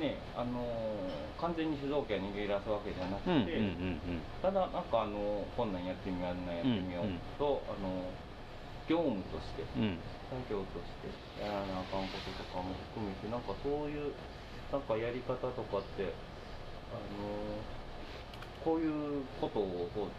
[0.00, 7.20] ねあのー完全に主導権握らすわけじゃなくて、うんうんうんただなんかあのこんなんやってみようあんなんやってみよううんうん。
[7.38, 8.10] と、あの
[8.90, 9.96] 業務としてうん。
[10.28, 14.10] 作業としてやらなあかんこととかも含めてなんかそういう
[14.72, 16.10] なんかやり方とかって
[16.90, 17.62] あの
[18.66, 20.10] こういうことを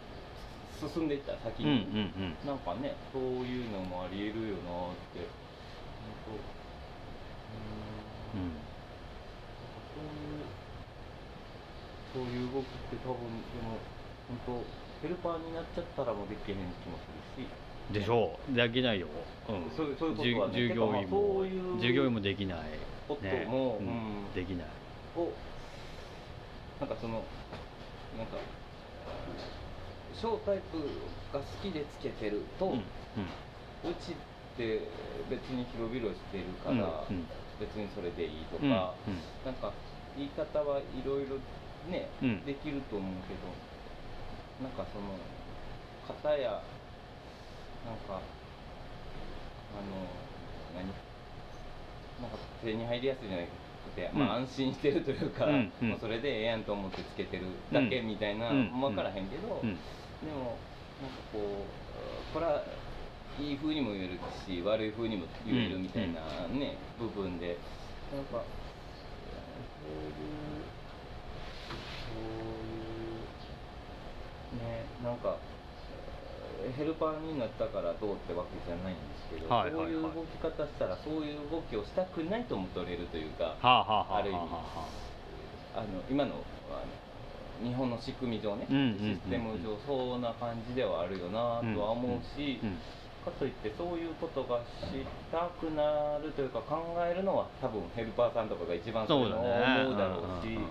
[0.76, 2.46] 進んでいった先うんうんに、うん。
[2.46, 5.38] なんかねそういうのもありえるよなって。
[5.98, 6.32] 本当
[7.48, 8.32] うーん。
[8.32, 8.72] うん。
[9.94, 10.54] そういう
[12.12, 13.92] そういう動きって多分でも
[14.26, 17.50] 本当ヘルパーになっちゃったらもうできへん気もするし。
[17.90, 18.52] でしょう。
[18.52, 19.08] できないよ、
[19.48, 20.54] うん、そうそういうことはね。
[20.54, 22.80] 従従業員もそういう従業員もできない。
[23.06, 23.78] ことも、ね。
[23.80, 24.26] うん。
[24.26, 24.32] うん。
[24.32, 24.68] できない。
[25.14, 25.38] を
[26.78, 27.26] なんかその
[28.12, 28.36] なんか
[30.18, 30.78] ショータイプ
[31.32, 32.82] が好きでつけてると、うん
[33.84, 34.14] うちっ
[34.56, 34.80] て
[35.30, 37.28] 別に広々してるから、うんうん。
[37.60, 39.20] 別にそれでいいとか、うんうん。
[39.44, 39.70] なんか
[40.16, 41.36] 言い方はいろいろ
[41.92, 42.44] ね、うん。
[42.44, 43.46] できると思うけど
[44.64, 45.14] なんかその
[46.08, 48.20] 型やなんかあの
[50.74, 50.88] 何？
[52.22, 53.48] なんか手に入りやすいじゃなく
[53.94, 54.18] て、うん。
[54.18, 55.88] まあ安心してるというか、うんうん。
[55.90, 59.76] もうそれでええやんと思ってつけてるだけみたいな、うん分からへんけど、うん
[60.24, 60.56] でも
[61.02, 62.62] なんかこうこれは
[63.38, 67.58] いい風にも言えるし悪い風にも言えるみたいなね、部分で。
[68.14, 70.12] なんかそういう
[72.06, 72.22] そう
[72.64, 72.78] い
[73.18, 75.36] うねなんか
[76.64, 79.92] えーヘルパーになったからどうってわけじゃないんですけど、はいはいはい。
[79.92, 84.40] そういう動き方したらそういう動きをしたくないとも取れるというか、はあはあはあある意味。
[84.40, 84.88] は
[85.76, 86.40] あの今の
[86.72, 87.05] あの
[87.62, 88.98] 日本の仕組み上ね、うんうんうんうん。
[88.98, 92.78] システム上そんな感じではあるよなとは思うし、うん
[93.26, 100.70] かといってそういうことがしたくなるというか考えるのは多分ヘルパーさんとかが一番そういうのを思うだろうしうんうんうん。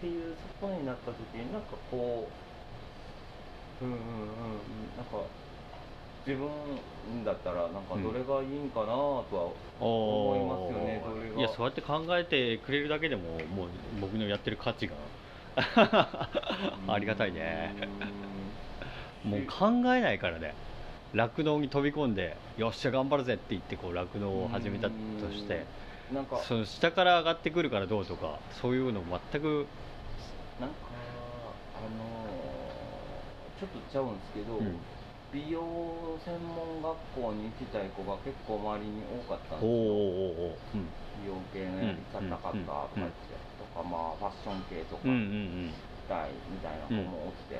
[0.00, 2.26] ていうそこになった時になんかこ
[3.82, 5.28] ううんうんうんなんか
[6.26, 6.48] 自分
[7.24, 11.38] だったらなんかどれがいいんかなとは思いますよね、どれが。
[11.38, 13.22] いやそうやって考えてくれるだけでも
[13.54, 13.68] もう
[14.00, 14.94] 僕のやってる価値が
[16.88, 17.74] ありがたいね。
[19.24, 19.30] うん。
[19.30, 20.54] もう考えないからね。
[21.14, 24.94] 酪農に飛び込んでよっしゃ頑張るぜって言ってこう酪農を始めたと
[25.32, 25.64] して
[26.10, 26.16] うん。
[26.16, 29.00] なんかその下から上がってくるからどうとかそういうの
[29.32, 29.66] 全く
[30.60, 30.76] なんか
[31.74, 32.44] あの
[33.60, 34.76] ちょっとちゃうんですけど、うん。
[35.32, 35.58] 美容
[36.24, 39.70] 専門学校に行きたい子が結構周りに多かったんですよ。
[39.70, 39.74] お
[40.54, 40.86] おうん。
[41.22, 43.33] 美容系のやり方かったとかうん言って。
[43.33, 43.33] と
[43.74, 47.58] か、まあファッション系とかうんうん行きたいみたいな子もおって、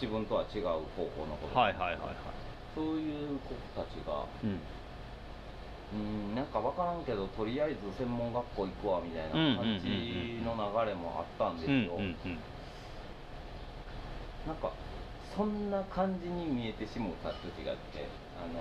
[0.00, 2.16] 自分とは違う高校の子うんとか、はいはいはいはい。
[2.74, 4.60] そういう子たちがうん。
[5.92, 12.40] うんなんか分からんけどとりあえず専門学校行くわみたいな感じの流れもあったんですうんよ、うんうん。
[14.46, 14.72] なんか
[15.36, 18.04] そんな感じに見えてしもた時があって
[18.36, 18.60] あの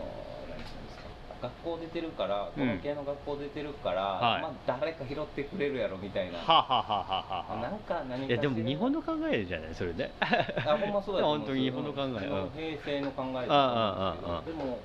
[0.50, 1.12] 何て言うんですか。
[1.42, 4.42] 学校出てるからこの系の学校出てるから、はい。
[4.44, 11.28] まあ誰か拾ってくれるやろみたいな、はあ、はあはあはなんあか何かいやでも日本の考えじゃないそれね あほんまそうだよ。
[11.28, 14.78] 本当に日本の考えうん平成の考えだとでも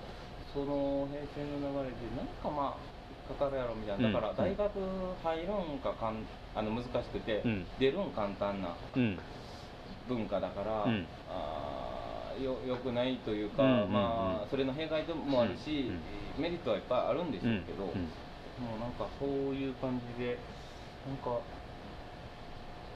[0.55, 2.97] その平成の流れでなんかまあ
[3.29, 4.09] かかるやろみたいな。
[4.09, 4.73] だからうん大学
[5.23, 7.67] 入るんかかんあの難しくて、うん。
[7.79, 8.69] 出るん簡単な。
[8.97, 9.19] うん
[10.09, 11.07] 文化だから、うん。
[11.31, 15.91] あーよよくないというか、うんうんうんまあそれの弊害もあるし、
[16.37, 16.43] うん。
[16.43, 17.97] メリットはいっぱいあるんでしょうけど、うんうん。
[17.97, 20.39] もうなんかそういう感じで
[21.07, 21.41] なんか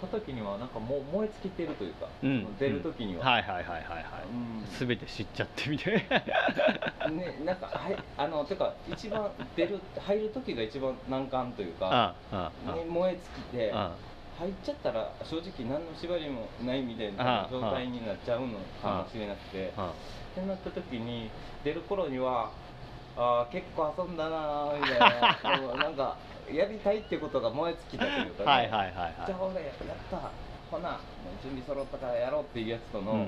[0.00, 2.56] た時にはなんかもう燃え尽きてるというか、うん。
[2.58, 4.04] 出る時には、はいはいはいはいはい。
[4.32, 4.88] うん。
[4.88, 5.94] 全て知っちゃってみたい
[7.12, 13.92] ね、なんかはいあのてか一番出る入る時が一番難関というか、あああね、燃え尽きてあ
[14.40, 19.72] 入っちゃったら正直何の縛りもないみたいあな状態になっちゃうのかもしれなくて。
[19.76, 19.92] あ
[20.30, 21.28] ってなった時に
[21.64, 22.50] 出る頃には
[23.16, 26.16] あー結構遊んだなーみたいな なんか
[26.50, 29.14] やりたいってことが燃え尽きたというか、ね、はいはいはいはい。
[29.26, 29.74] じゃあ俺やっ
[30.10, 30.30] た。
[30.70, 33.26] ほなもう準備揃ったからやろうっていうやつとの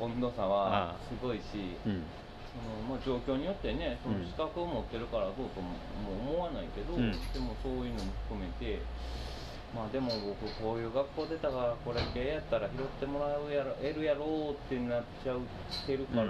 [0.00, 2.02] 温度差あはあすごいし、うん。
[2.48, 5.76] そのまあ、状況によってねそのうん資格を持ってるからどうとも
[6.32, 7.12] 思わないけど、うん。
[7.12, 8.80] でもそういうのも含めて
[9.74, 15.40] まあでも僕こういう学校出たからこれ系やったら拾ってもらうやろ得るやろうってなっちゃう
[15.86, 16.26] てるから、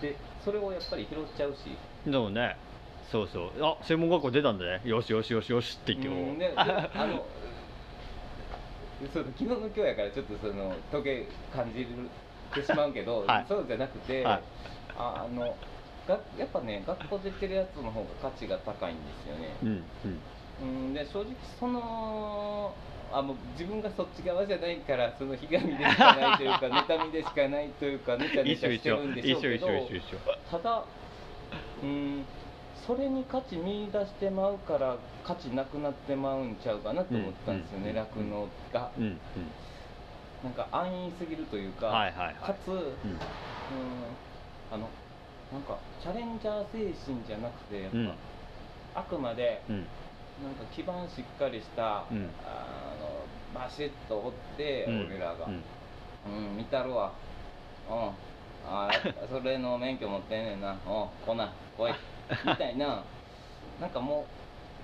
[0.00, 1.76] でそれをやっぱり拾っちゃうし。
[2.06, 2.56] うんでもね
[3.10, 3.50] そうそう。
[3.62, 4.80] あ専門学校出たんだね。
[4.84, 7.26] よしよしよしよしって言ってこうんうでであの
[9.12, 11.88] そう昨日の今日やからちょっとその時計感じる
[12.54, 13.46] てしまうけど、 はい。
[13.46, 14.42] そうじゃなくて、はい。
[14.96, 15.54] ああの
[16.08, 19.84] がやっぱね学校出てるやつの方が価値が高いんですよね、うんうん
[20.62, 22.72] うん、で正直その
[23.12, 26.66] あもう自分がそっち側じゃないからそのひがみでしかないというか
[26.98, 29.68] 妬みでしかないというかネチャネ一チャしてるんでしょうけど
[30.50, 30.84] ただ
[31.82, 32.24] うん
[32.86, 37.96] それに価値見出してまうから価値なくなってまうんちゃうかなと思ったんですよねうん。
[37.96, 38.90] 酪農、が。
[38.98, 39.18] うんうん。
[40.42, 42.34] なんか安易すぎるというか、はいはいはい。
[42.34, 42.88] かつ、うん、うん
[44.70, 44.90] あの
[45.50, 48.12] なんかチャレンジャー精神じゃなくてやっぱ、うん。
[48.96, 49.86] あくまでうん
[50.42, 52.28] なんか基盤しっかりした、うん。
[52.44, 52.94] あ
[53.54, 55.06] のバシッと折って、うん。
[55.06, 55.62] 俺らが、うん。
[56.50, 57.12] うん、見たるわ。
[57.88, 57.94] うん。
[58.66, 58.92] ああ
[59.30, 60.74] それの免許持ってんねんな。
[60.86, 61.92] おうこんな来い。
[62.46, 63.02] みたいな。
[63.80, 64.24] なんかも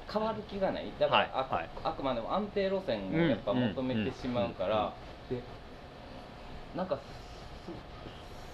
[0.08, 0.92] う変わる気がない。
[0.98, 1.62] だから、あくはい。
[1.62, 4.92] はいあくまでも安定路線をやっぱ求めてしまうから、
[5.30, 5.40] で
[6.76, 6.98] なんか
[7.64, 7.72] す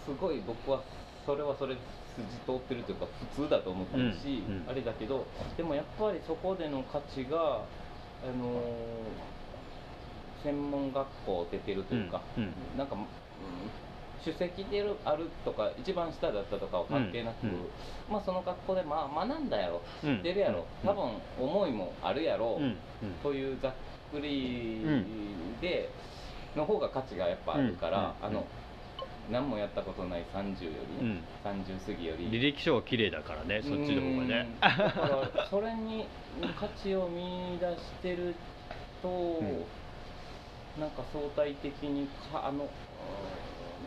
[0.04, 0.80] すごい僕は
[1.24, 1.80] それはそれで
[2.16, 4.70] 筋通ってるというか普通だと思ってるし、うんうん。
[4.70, 5.26] あれだけど
[5.56, 7.38] でもやっぱりそこでの価値が
[8.24, 8.56] あのー
[10.42, 12.78] 専門学校出てるというか、うんうん。
[12.78, 13.02] なんか、うん、
[14.22, 17.56] 首席でるあるとか一番下だったとかは関係なく、うんうん。
[18.10, 20.18] まあその学校でまあ学んだやろ知うん。
[20.18, 20.88] ってるやろ、うん。
[20.88, 22.60] 多分思いもあるやろ、
[23.22, 23.72] というざっ
[24.12, 24.84] くり
[25.60, 25.90] で、
[26.54, 28.26] の方が価値がやっぱあるから、うん。
[28.26, 28.46] あの
[29.30, 31.24] 何もやったことない30よりね、うん。
[31.44, 32.28] 30過ぎより。
[32.30, 34.46] 履歴書は綺麗だからねそっちの方がね。
[34.46, 36.06] うんだからそれに
[36.58, 38.34] 価値を見出してる
[39.02, 39.40] と、
[40.78, 42.68] なんか相対的にかあのうん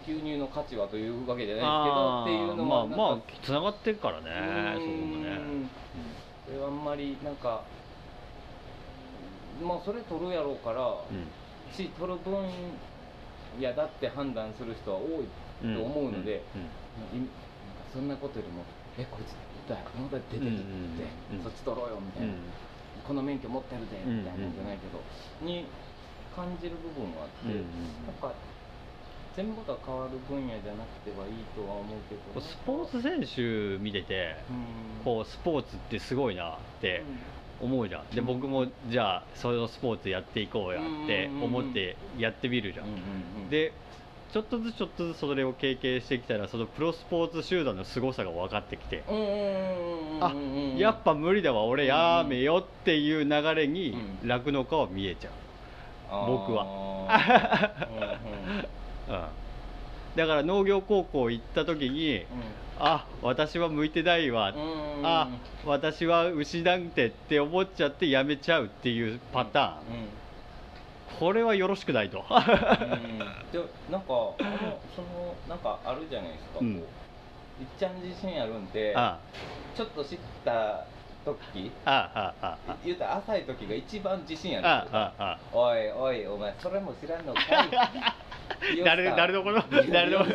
[0.03, 4.81] 牛乳の価値はというわけじゃないですけどあっていうーのはまあまあつながってるからねうん。
[4.81, 5.69] そこもね。
[6.45, 7.63] それはあんまりなんか
[9.61, 11.27] まあそれ取るやろうから、うん。
[11.71, 12.81] し取る分
[13.57, 15.27] 野だって判断する人は多い
[15.63, 17.33] うんと思うので、うんいなんか
[17.93, 18.63] そんなことよりも
[18.97, 19.33] 「えこいつ
[19.67, 21.07] だよこの台出てるって、
[21.43, 22.39] そっち取ろうよ」みたいな、うん。
[23.07, 25.01] この免許持ってるで」みたいなんじゃないけど、
[25.41, 25.65] に
[26.35, 27.65] 感じる部分はあって、うんうん。
[28.07, 28.33] なんか
[29.35, 35.03] 全部が変わる分野じゃなくてはいいとは思うけどスポーツ選手見ててうん。
[35.05, 37.03] こうスポーツってすごいなって
[37.61, 38.15] 思うじゃん。
[38.15, 38.25] でうん。
[38.25, 43.73] 僕もじゃあそのスポーツやっていこうやって思ってやってみるじゃうんで
[44.31, 50.33] ちょっとずつちょっとずつそれを経験してきたらそのプロスポーツ集団の凄さが分かってきてあ
[50.77, 53.91] やっぱ無理だわ俺やめよっていう流れに
[54.23, 54.27] うん。
[54.27, 55.31] 酪農家は見えちゃう、
[56.27, 56.65] 僕は。
[56.65, 58.19] は
[59.09, 59.25] うん、
[60.15, 62.25] だから農業高校行った時に
[62.79, 64.53] あ私は向いてないわ、
[65.03, 65.29] あ
[65.65, 70.09] 私は牛なんてって思っちゃってやめちゃうっていうパターン、
[71.19, 72.23] これはよろしくないと。
[72.29, 72.37] うん。
[72.37, 73.19] うん
[73.51, 76.67] でなんかそのなんかあるじゃないですか、うん。
[76.75, 76.83] いっ
[77.77, 79.19] ちゃん自信あるんであ
[79.75, 80.85] ちょっと知った
[81.25, 84.99] 時あああああ言うたら浅い時が一番自信あるあんですよ。
[84.99, 85.39] ああ。
[85.51, 87.45] おいおいお前それも知らんのかい
[88.83, 89.63] 誰誰のこと？
[89.91, 90.31] 誰のこと？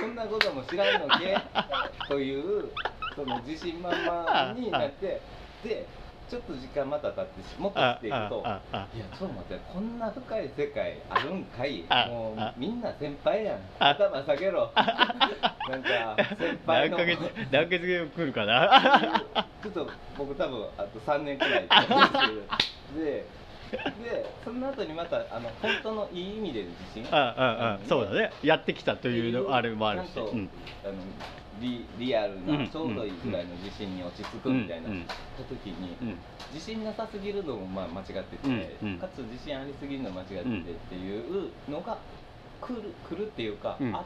[0.00, 1.36] そんなことも知らんのけ？
[2.08, 2.70] という
[3.14, 5.20] その自信満々になって。
[5.64, 5.86] で
[6.28, 8.60] ちょっと時間また経ってしもっと知っていくといや
[9.16, 11.84] ちょっと待ってこんな深い世界あるんかい？
[11.88, 12.52] あもうあ。
[12.56, 13.60] みんな先輩やん。
[13.78, 13.90] あ。
[13.90, 14.72] 頭下げろ。
[14.74, 14.82] な
[15.76, 16.98] んか先輩の。
[16.98, 17.20] 何ヶ月
[17.52, 19.22] 何ヶ月で来るかな？
[19.62, 19.88] ちょっと
[20.18, 21.68] 僕多分あと3年くらい
[22.96, 23.24] で
[23.70, 27.06] ででその後にまたあの本当のいい意味での自信？
[27.10, 28.30] あああそうだね。
[28.42, 30.50] やってきたというのあれもあるし、うん。
[30.84, 30.94] あの
[31.60, 36.18] リリアルうなんちょうどいいぐらいの自信に落ち着くみたいな、た時に、うん。
[36.52, 41.98] 自信なさすぎるのもまあ間違ってて、かつ自信ありすぎるのも間違っててっていうのが
[42.60, 43.94] 来る来るっていうか、うん。
[43.94, 44.04] あ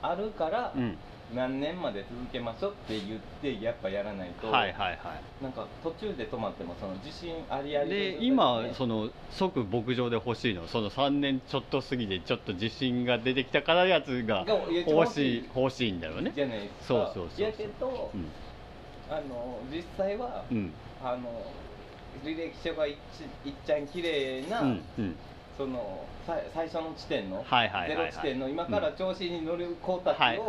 [0.00, 0.96] あるからうん
[1.34, 10.66] 何年まで続けましょうって言ってやっぱやらないと、はいはいはなんか途中で止まってもその自信ありあいりで今その即牧場で欲しいの。
[10.68, 14.44] その3年ちょっと過ぎてちょっと自信が出てきたからやつが
[14.86, 15.48] 欲しい。
[15.54, 16.32] 欲しいんだよね。
[16.34, 16.84] じゃないですか。
[16.86, 18.28] そうそうそうやけど、うん。
[19.10, 20.72] あの実際は、うん。
[21.02, 21.42] あの
[22.24, 22.94] 履歴書がいっ
[23.44, 25.16] ちいっちゃん綺麗な、うんうん。
[25.56, 28.12] そのさ最初の地点の、はいはいはいはい。
[28.12, 30.44] ゼロ地点の今から調子に乗る子たちはいを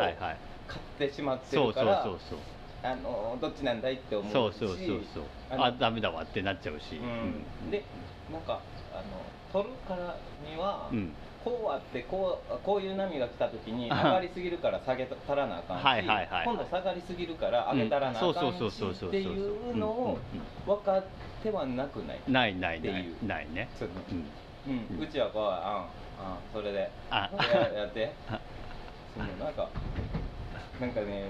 [0.67, 2.39] 買ってしまってそうそうるからそうそう。
[2.83, 4.77] あのどっちなんだいって思うしそうそうそう
[5.13, 5.23] そう。
[5.49, 6.97] あのあダメだわってなっちゃうし。
[6.97, 7.71] うん。
[7.71, 7.83] で
[8.31, 8.61] なんか
[8.93, 9.03] あの
[9.51, 10.17] 取るから
[10.49, 11.13] には、うん。
[11.43, 19.09] こうあってこうこういう波が来た時に上あがりすぎるから下げたらなあかんし、はいはいはい今度下がりすぎるから上げたらなあかんしそうそうそうそうそう。
[19.09, 20.17] っていうのを
[20.65, 21.05] 分かっ
[21.43, 22.21] てはなくない？
[22.27, 23.49] ないないないない。
[23.51, 23.69] ね。
[24.65, 25.03] うん。
[25.03, 26.89] うちはこうあんあんそれで。
[27.09, 27.29] あ。
[27.53, 28.13] ややって。
[28.29, 28.39] あ。
[29.13, 29.69] そのなんか
[30.79, 31.23] なんかね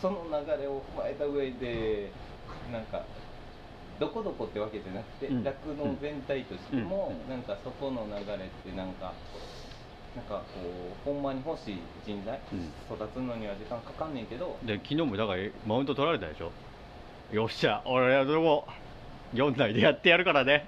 [0.00, 2.10] その流れを踏まえた上で
[2.72, 3.02] なんか
[3.98, 5.44] どこどこってわけじゃなくてうん。
[5.44, 7.30] 酪農、全体としても、うん。
[7.30, 9.12] なんかそこの流れってなんか
[10.16, 10.60] なんかこ
[11.06, 12.96] うほんまに欲しい人材、うん。
[12.96, 16.52] 育つのには時間かかんねんけどで昨日もだからマウント取られたでしょ。
[17.32, 18.66] よっしゃ俺はどうも
[19.34, 20.66] 4台でやってやるからね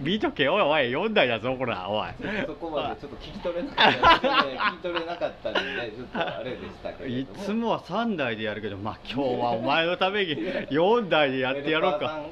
[0.00, 2.08] 見とけおいおい4台だぞこらおい。
[2.46, 7.44] そこまでちょっと聞き取れなかった、ね、聞き取れなかったんでちょっとあれでしたけども。
[7.44, 10.36] つもは3台でやるけどまあ今日はお前のために
[10.70, 12.20] 4台でやってやろうか。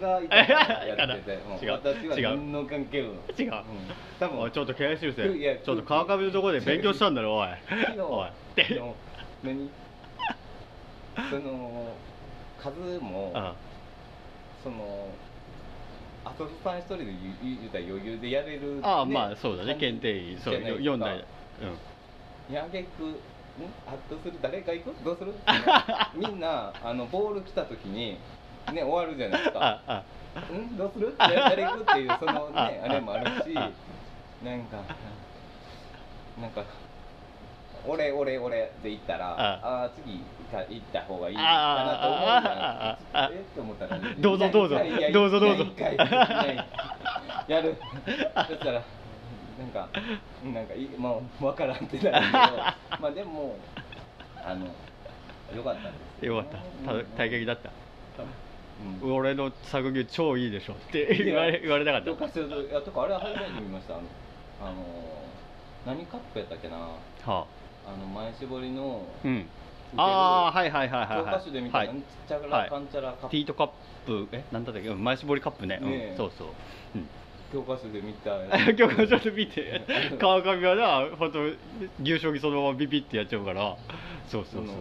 [1.62, 2.28] 違う私は違う。
[2.28, 3.46] 何の関係も違う。
[3.46, 3.62] うん。
[4.18, 5.60] 多分ちょっと研修生。
[5.64, 7.48] ちょっと川上のところで勉強したんだろおい。
[8.00, 8.28] おい。
[9.42, 9.70] 何？
[11.28, 11.94] その
[12.58, 13.54] 数もあ
[14.62, 15.08] その
[16.24, 17.04] あとさん一人で
[17.42, 19.74] 言うたら余裕でやれる、ああまあそうだね。
[19.76, 21.24] 検定員そうじゃないですか4台
[22.48, 22.54] うん。
[22.54, 23.14] やげくん？
[23.86, 24.38] アッとする？
[24.40, 25.04] 誰か行く？
[25.04, 25.34] どうする？
[26.14, 28.18] みんなあのボール来た時に
[28.72, 29.60] ね終わるじゃないですか。
[29.60, 29.82] あ
[30.38, 30.40] あ。
[30.52, 30.76] ん？
[30.76, 31.14] どうする？
[31.18, 31.82] 誰誰行く？
[31.82, 32.88] っていうそのねああ。
[32.88, 33.70] れもあるしあ
[34.44, 34.76] なんか
[36.40, 36.64] なんか
[37.86, 39.60] 俺俺俺って言ったらあ。
[39.62, 43.36] ああ次か行った方がいいかあなと思うかああああえ？
[43.36, 44.78] って思ったらどうぞどうぞ。
[45.12, 45.64] どうぞどうぞ。
[45.64, 47.76] いやる
[48.48, 48.82] そしたら
[49.58, 49.88] なんか
[50.44, 52.38] なんかいまあ分からんってなるけど。
[52.38, 53.56] まあでも
[54.44, 54.66] あの
[55.56, 56.26] よかったんです。
[56.26, 56.58] よかった。
[56.92, 57.70] た体験だった。
[59.02, 59.14] うん。
[59.14, 62.06] 俺の作業超いいでしょって言われ言われなかった。
[62.06, 63.94] どっかするといやとかあれは初めて見ました。
[63.94, 64.02] あの
[64.62, 64.76] あの
[65.86, 66.76] 何カップやったっけな。
[66.76, 67.46] はあ。
[67.98, 69.46] の前絞りのあうん
[69.96, 70.02] あ
[70.48, 71.34] あはいはいはいはい教はい。
[71.34, 71.86] 科書で見たはい。
[71.88, 72.70] なんちゃら、はい。
[72.70, 73.30] かんちゃらカップ。
[73.30, 73.68] ティートカッ
[74.06, 74.88] プえなんだったっけ？
[74.88, 75.78] うん前絞りカップね。
[75.80, 76.10] ねえ。
[76.10, 76.48] うんそうそう。
[76.94, 77.08] うん。
[77.52, 78.38] 教科書で見た
[78.74, 79.82] 教科書で見て。
[80.18, 80.74] 川上は
[81.10, 81.40] な本当
[82.02, 83.76] 牛将棋そのままビビってやっちゃうから。
[84.28, 84.76] そうそうそうそう。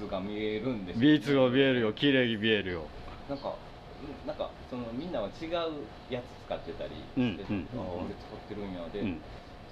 [0.00, 1.02] 物が見えるんですよ。
[1.02, 1.92] ビーツが見えるよ。
[1.92, 2.82] 綺麗に見えるよ。
[3.28, 3.54] なんか
[4.02, 5.50] うんなんかそのみんなは違う
[6.10, 9.20] やつ使ってたりして、うんうんああ俺使ってるんやで、うん。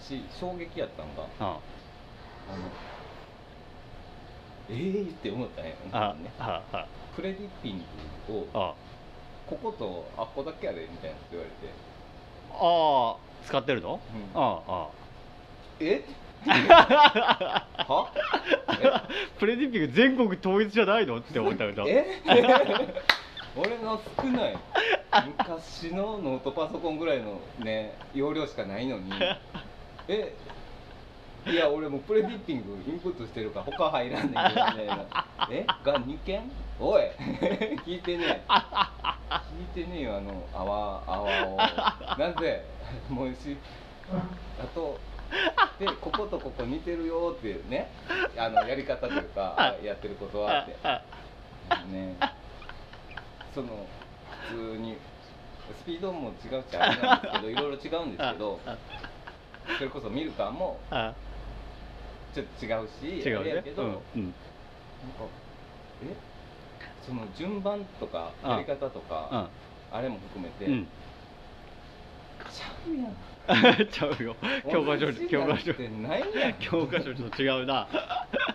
[0.01, 1.59] し衝撃やったんがあ。
[2.49, 2.71] あの
[4.69, 6.31] えーって思ったんやあね。
[6.39, 6.87] ああ。
[7.15, 7.85] プレディッピン
[8.29, 8.75] グをあ。
[9.47, 11.73] こことあっこだけやでみたいなって言われて。
[12.53, 14.01] ああ使ってるの？
[14.35, 14.41] うん。
[14.43, 14.89] ああ
[15.81, 16.03] え？
[16.47, 18.13] は？
[19.39, 21.19] プレディピング全国統一じゃないの？
[21.19, 21.85] って思ったけど。
[21.87, 22.23] え？
[23.59, 24.57] 俺の少ない
[25.39, 29.11] 昔のノートパソコンぐらいのね容量しかないのに。
[30.09, 30.35] え？
[31.47, 34.41] いや俺もうプレディッピングインプットしてるから他入らんねんけど
[34.75, 35.07] ね。
[35.51, 35.67] え？
[35.85, 36.51] が2件？
[36.81, 37.03] おい。
[37.87, 38.53] 聞いてねえ。
[39.75, 41.57] 聞いてねえよあの泡泡を。
[42.19, 42.65] なぜ？
[43.09, 43.57] もうし
[44.61, 44.99] あと
[45.79, 47.91] でこことここ似てるよっていうね。
[48.37, 50.77] あのやり方というかあやってることはって。
[50.83, 51.03] あ
[51.93, 52.17] ね。
[53.55, 53.87] その
[54.49, 54.97] 普通に
[55.81, 58.77] スピードも違うっちゃあれなんですけどいろいろ違うんですけどあ
[59.79, 61.13] それこそミルカーもあ
[62.37, 62.89] ちょっと違う
[63.23, 63.55] し違うね。
[63.57, 64.03] やけど、うんなんか
[66.03, 66.15] うんえ？
[67.07, 68.51] その順番とかあ。
[68.53, 69.49] やり方とか
[69.91, 70.01] あ。
[70.03, 70.87] れも含めて、うん。
[72.53, 73.87] ちゃうやん。
[73.89, 74.37] ちゃうよ。
[74.71, 76.55] 教科書教科書なんてないやん。
[76.59, 77.15] 教科書。
[77.31, 77.89] と違うな。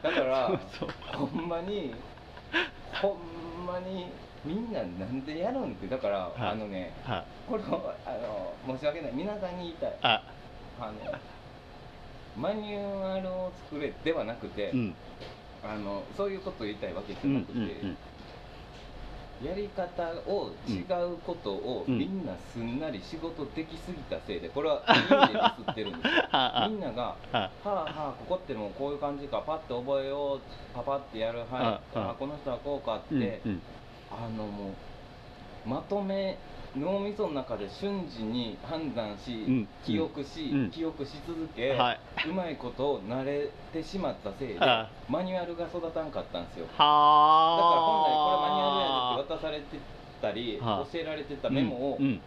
[0.03, 1.95] だから そうほんまに
[3.01, 4.11] ほんまに
[4.45, 6.41] みんななんでやるんってだから、はい。
[6.49, 8.11] あのねはこれをあ
[8.67, 9.11] の申し訳ない。
[9.15, 9.93] 皆さんに言いたい。
[10.03, 10.21] あ。
[10.79, 10.93] あの
[12.38, 14.95] マニュアルを作れではなくて、うん。
[15.63, 17.97] あのそういうことを言いたいわけじうんうゃなんくて、うん。
[19.45, 20.82] やり方を違
[21.13, 21.97] うことをうん。
[21.97, 26.23] みんなすんなり仕事できすぎたせいでこれは いい意味でってるんですよ。
[26.69, 30.41] みんながあはあはあここってもうこういう感じかパッて覚えよう
[30.73, 31.49] パパってやるはい。
[31.51, 32.09] ああ。
[32.11, 33.17] あこの人はこうかって、う
[33.49, 33.61] んうん。
[34.11, 34.69] あのも
[35.65, 36.38] うまとめ
[36.76, 39.67] 脳みその中で瞬時に判断し、うん。
[39.84, 40.72] 記憶し、うん。
[40.72, 42.30] 記憶し続け、はい。
[42.30, 46.65] うまいことを慣れてしまったせいであマニュアルが育たんかったんですよ。
[46.67, 49.65] だはから本来これマニュアルあやでって渡されて
[50.22, 52.05] たり、はあ教えられてたメモを、うん。
[52.05, 52.22] うん。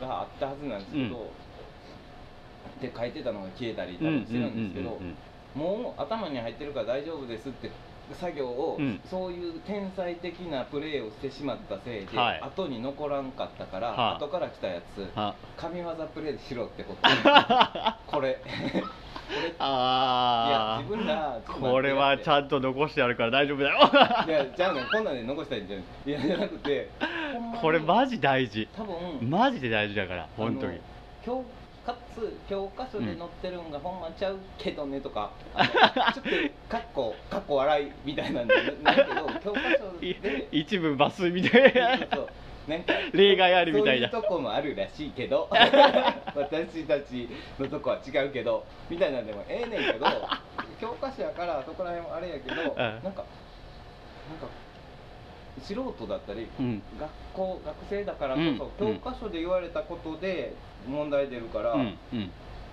[0.00, 1.30] があったはずなんですけど、
[2.80, 5.00] で書いてたのが消えたり多うん分してるんですけど、
[5.54, 7.70] もう頭に入ってるから大丈夫ですって
[8.14, 9.00] 作業を、うん。
[9.10, 12.40] そういう天才的なプレーをしてしまったせいで、はい。
[12.40, 14.16] 後に残らんかったから、はあ。
[14.16, 15.34] 後から来たやつあ。
[15.56, 17.00] 神業プレーしろってこと。
[18.06, 18.38] これ。
[18.46, 18.84] これ。
[19.28, 23.78] いやあ自分らーこれはちんゃんと残してあるから大丈夫だよ。
[24.26, 26.12] いやじゃあねこんなんで残したいんじゃんい。
[26.12, 26.90] やじゃなくて
[27.60, 28.68] これマジ大事。
[28.76, 30.80] 多分マジで大事だから本当に
[31.86, 36.30] かつ教科書で載ってるんがほんまちゃうけどねとか、あのちょっと
[36.68, 39.60] かっこかっこ笑いみたいなんでないけど教科
[40.00, 41.98] 書いで一部抜粋みたいな。
[41.98, 42.28] そうそう
[42.66, 44.10] なんか例外あるみたいな。
[44.10, 45.48] そういうとこもあるらしいけど
[46.34, 47.28] 私たち
[47.60, 50.06] のとこは違うけどみたいなんでもええねんけど
[50.80, 52.56] 教科書やからそこら辺もあれやけど、ん。
[52.56, 53.24] なんかなんか
[55.62, 56.82] 素人だったりうん。
[56.98, 58.40] 学校学生だからこ
[58.78, 58.94] そ、うん。
[58.94, 60.52] 教科書で言われたことで
[60.88, 62.30] 問題出るから、うんうん。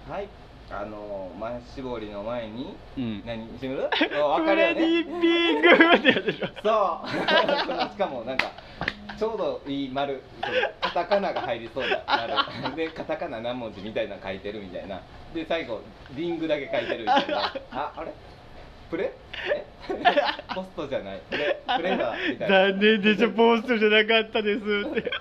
[0.10, 0.28] はい
[0.72, 3.24] あの前絞りの前にうん。
[3.26, 3.90] 何しむる？
[4.10, 6.48] 分かるよプレデねィピングってやつでしょ。
[6.64, 7.08] そう。
[7.92, 8.52] しかもなんか
[9.20, 10.22] ちょうどいい丸
[10.82, 12.34] カタカナが入りそうな丸。
[12.76, 15.02] でカタカナ何文字みたいなの書いてるみたいな。
[15.34, 17.54] で最後リングだけ書いてるみたいな。
[17.72, 18.12] ああれ？
[18.90, 19.12] プレ？
[19.50, 19.66] え？
[20.56, 21.20] ポストじゃない。
[21.30, 22.58] プレプレだみたいな。
[22.72, 25.12] 残念でしょポストじゃなかったですって。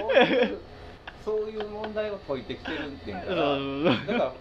[0.00, 0.06] そ
[0.54, 0.58] う
[1.88, 3.20] 問題を解いてきてるっていうか
[4.12, 4.32] だから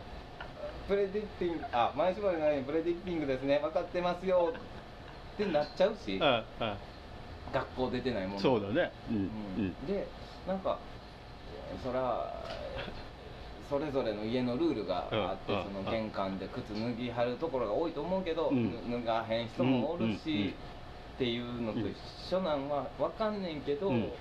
[0.88, 3.60] プレディクティングあ前縛りのないプレディクティングですね。
[3.62, 4.54] 分かってますよ
[5.34, 6.78] ってなっちゃうしああ
[7.54, 8.40] 学校出てないもの。
[8.40, 8.92] そうだね。
[9.10, 9.20] うんう
[9.62, 9.88] ん。
[9.88, 10.08] で
[10.48, 10.80] なんか
[11.84, 12.34] そら
[13.70, 18.72] それぞれの家のルールがあって、うんその玄関で靴脱ぎはるところが多いと思うけど、うん。
[18.90, 20.44] 脱がへん人もおるし、うんうん。
[20.44, 20.54] うん
[21.18, 21.98] っていうのと一
[22.30, 24.12] 緒なんは分かんねんけど、うん。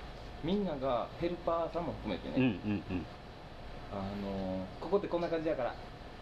[0.43, 2.83] みんながヘルパーさんも含めてうんうんね、
[3.91, 5.73] あのここってこんな感じだからっ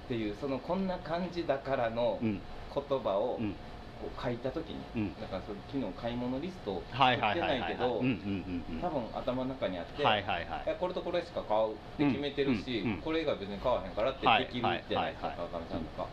[0.07, 2.27] ていうそのこんな感じだからのうん。
[2.29, 2.41] うん
[2.75, 3.55] 言葉をうん。
[3.95, 5.15] こう書いた時に、うん。
[5.21, 8.81] だからそれ昨日買い物リストを作はいってないけどうんうんうんうん。
[8.81, 10.75] 多分頭の中にあって、はいはいはい。
[10.77, 15.35] これとこれしか買うって決めてるし、うんうんうんこれ以外別に買わへんからってはいできるじゃないですか、はいはいはい。
[15.37, 16.07] 川上さんとか。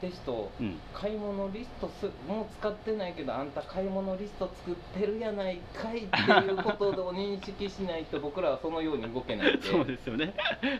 [0.00, 10.34] テストうん買い物リストすもう使ってないけどあんた買い物リスト作ってるやないかいっていうことを認識しないと僕らはそのように動けないんでそうですよね。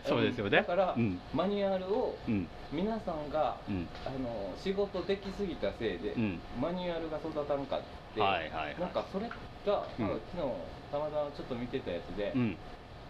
[0.05, 0.57] そうですよね。
[0.57, 1.19] だから、うん。
[1.33, 2.47] マニュアルをうん。
[2.71, 3.87] 皆さんがうん。
[4.05, 6.39] あの仕事できすぎたせいで、うん。
[6.59, 7.81] マニュアルが育たんかっ
[8.13, 8.79] て、はいはいはい。
[8.79, 9.29] なんかそれ
[9.65, 10.07] が、うん。
[10.31, 10.53] 昨日
[10.91, 12.57] たまたまちょっと見てたやつで、うん。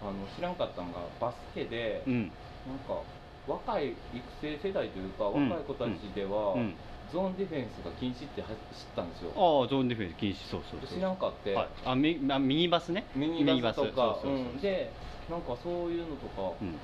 [0.02, 2.32] あの知らんかったのがバスケで、うん。
[2.68, 3.02] なんか
[3.48, 3.98] 若い育
[4.42, 5.50] 成世代というか、うん。
[5.50, 6.76] 若い子たちでは、うん。
[7.12, 8.56] ゾーンディフェンスが禁止っては知っ
[8.96, 9.32] たんですよ。
[9.36, 10.98] ああゾーンディフェンス禁止そうそうそう。
[10.98, 11.68] 知らんかって、はい。
[11.86, 13.06] あミあミニバスね。
[13.16, 14.20] ミニバスとか
[14.62, 14.94] で
[15.30, 16.80] なんかそういうのとか、うん。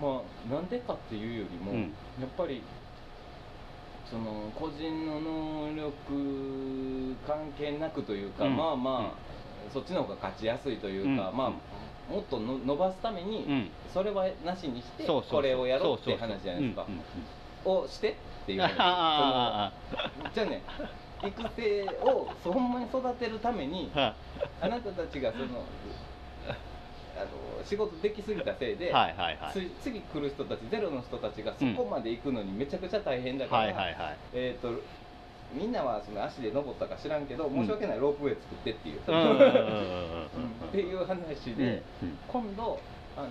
[0.00, 1.80] まあなんでかっていうよりも、うん。
[2.20, 2.62] やっぱり
[4.08, 8.56] その個人の能力関係なくというか、うん。
[8.56, 11.36] まあまあ、そっちの方が勝ちやすいというか、うん。
[11.36, 11.52] まあ
[12.10, 13.70] もっとの伸ばすために、うん。
[13.92, 16.84] それはなしにしてこれをやろうって話じゃないですか。
[16.88, 17.00] うんうん
[17.64, 18.58] をしてっていう。
[18.64, 19.72] じゃあ
[20.46, 20.62] ね
[21.22, 24.14] 育成をほんまに育てるためにあ
[24.62, 25.44] なたたちがその
[27.16, 29.52] あの仕事できすぎたせいで、はいはいはい。
[29.52, 34.16] つ次来る人たちゼロの人たちがそこまで行くのにめちゃくちゃ大変だから、はいはいはい。
[34.32, 34.80] えー、と
[35.52, 42.78] みんなはその足で登ったか知らんけど申し訳ない、ロープウェイ作ってっていう、うんっていう話で、うん今度、
[43.16, 43.30] あのー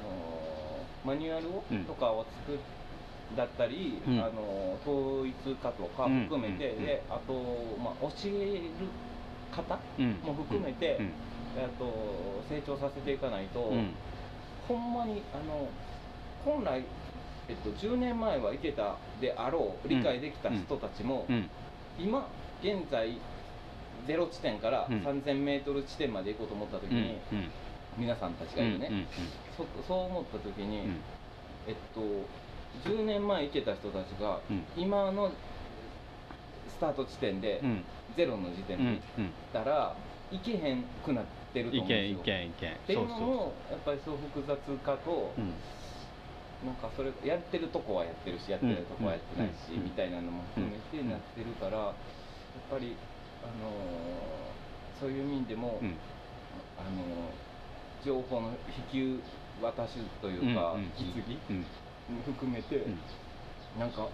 [1.05, 2.59] マニュアルを、うんとかを作る
[3.38, 4.20] だったり、うん。
[4.20, 6.24] あのー統一化とかうん。
[6.24, 6.86] 含めて、うん。
[6.86, 7.34] であと、
[7.82, 8.88] まあ、教える
[9.55, 10.11] 方うん。
[10.24, 11.05] も含めて、うん。
[11.57, 13.91] えっと成長させていかないと、うん。
[14.67, 15.70] ほんまにあの
[16.43, 16.84] 本来、
[17.47, 21.49] えっと、10年前はいけたであろう理解できた人たちも、うん
[21.99, 22.27] 今
[22.61, 23.17] 現在
[24.07, 24.97] ゼロ地点からうん。
[25.01, 27.01] 3000m 地点まで行こうと思った時うん。
[27.01, 27.17] に、
[27.97, 29.07] 皆さんたちがいるね、
[29.57, 31.01] そそう思った時に、うん。
[31.67, 32.01] えっと
[32.89, 34.63] 10年前行けた人たちが、うん。
[34.77, 35.31] 今の
[36.69, 37.83] スタート地点で、うん。
[38.15, 39.95] ゼロの時点で行ったら、
[40.31, 42.19] 行けへんくなってると思うんですよ。
[42.19, 45.53] っていうのもやっぱりそう複雑化と、うん
[46.66, 49.84] なんかそれやってるとこはやってるしやってないとこはやってないし、うん。
[49.84, 51.10] みたいなのも含めてうん。
[51.10, 51.95] なってるから、やっ
[52.70, 52.95] ぱり、
[53.43, 55.95] あのーそういう意味でも、うん。
[56.78, 57.49] あのー
[58.05, 58.51] 情報の
[58.91, 59.24] 引き
[59.62, 61.66] 渡しというか、引き継ぎうん。
[62.36, 62.99] 含めて、うん。
[63.80, 64.07] なんか、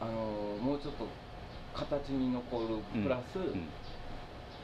[0.00, 1.04] あのーもうちょっと
[1.74, 2.60] 形に残
[2.94, 3.68] るプラス、うん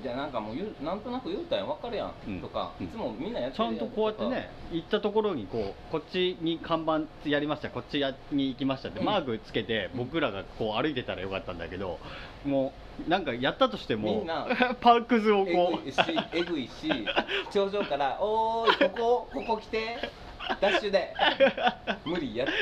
[0.03, 2.41] じゃあなんかもう言うなんとなく言うたんや分かるやん、うん。
[2.41, 2.87] とかうん。
[2.87, 9.07] いつもみんなやってちゃんとこうやってね行ったところにこうこっちに看板やりましたこっちに行きましたってうん。
[9.07, 9.99] マークつけてうん。
[10.05, 11.99] 僕らがこう歩いてたらよかったんだけど
[12.45, 12.73] も
[13.07, 14.47] うなんかやったとしてもみんな
[14.81, 15.99] パーク図をえこぐいし
[16.33, 16.91] えぐいし
[17.51, 19.99] 頂上から「おーいここここ来て
[20.61, 21.13] ダッシュで。
[22.05, 22.53] 無理やって。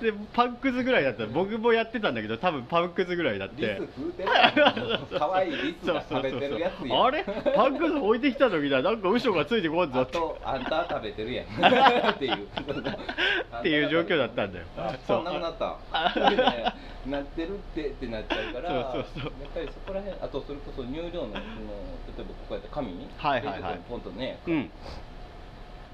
[0.00, 1.22] うでパーク図ぐらいだった。
[1.24, 5.18] ら僕もやってたんだけど多分パーク図ぐらいだっリてス食うてるやん。
[5.18, 7.02] かわいいリスが食べてるやつやん。
[7.04, 7.24] あれ？
[7.24, 10.12] パーク図置いてきた時だなんか後ろがついてこんぞあって。
[10.12, 11.46] とあんた食べてるやん。
[12.12, 12.34] っていう。
[12.34, 14.64] っていう状況だったんだよ。
[14.76, 15.24] あそう。
[15.24, 15.76] なくなった。
[16.20, 16.74] な
[17.18, 19.32] なってるってってなっちゃうからそうそうそう。
[19.40, 22.92] やっぱりそこら辺あとそれこそ入量のその例えばこうやって紙？
[22.92, 23.80] にはいはいはい。
[23.88, 24.70] ポンとねうん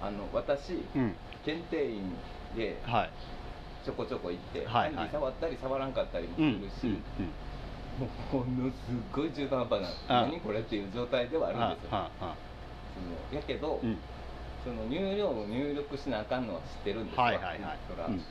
[0.02, 1.14] あの私うん。
[1.44, 2.02] 検定員
[2.56, 3.10] ではい。
[3.84, 5.08] ちょこちょこ行って、はいはい。
[5.10, 6.92] 触ったり触らんかったりもすうんるし、うん。
[7.98, 11.90] もうほんのすっごい中途半端なあ何これっていう状態ではあるんですよ。
[11.90, 13.96] そのやけど、うん。
[14.64, 17.58] その入量を入力しなあかんのは知ってるんですよ、はいはいはい。
[17.90, 18.22] そらうん。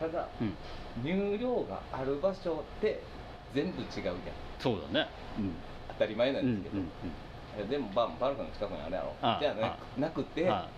[0.00, 0.56] ただうん。
[1.04, 3.00] 入量がある場所って
[3.54, 4.16] 全部違うじゃん。
[4.58, 5.08] そうだね。
[5.38, 5.54] うん。
[5.88, 6.92] 当たり前なうんんですけど、うん
[7.54, 9.12] いやでもババルカの近くにあるやろ。
[9.20, 10.68] あじゃあなくては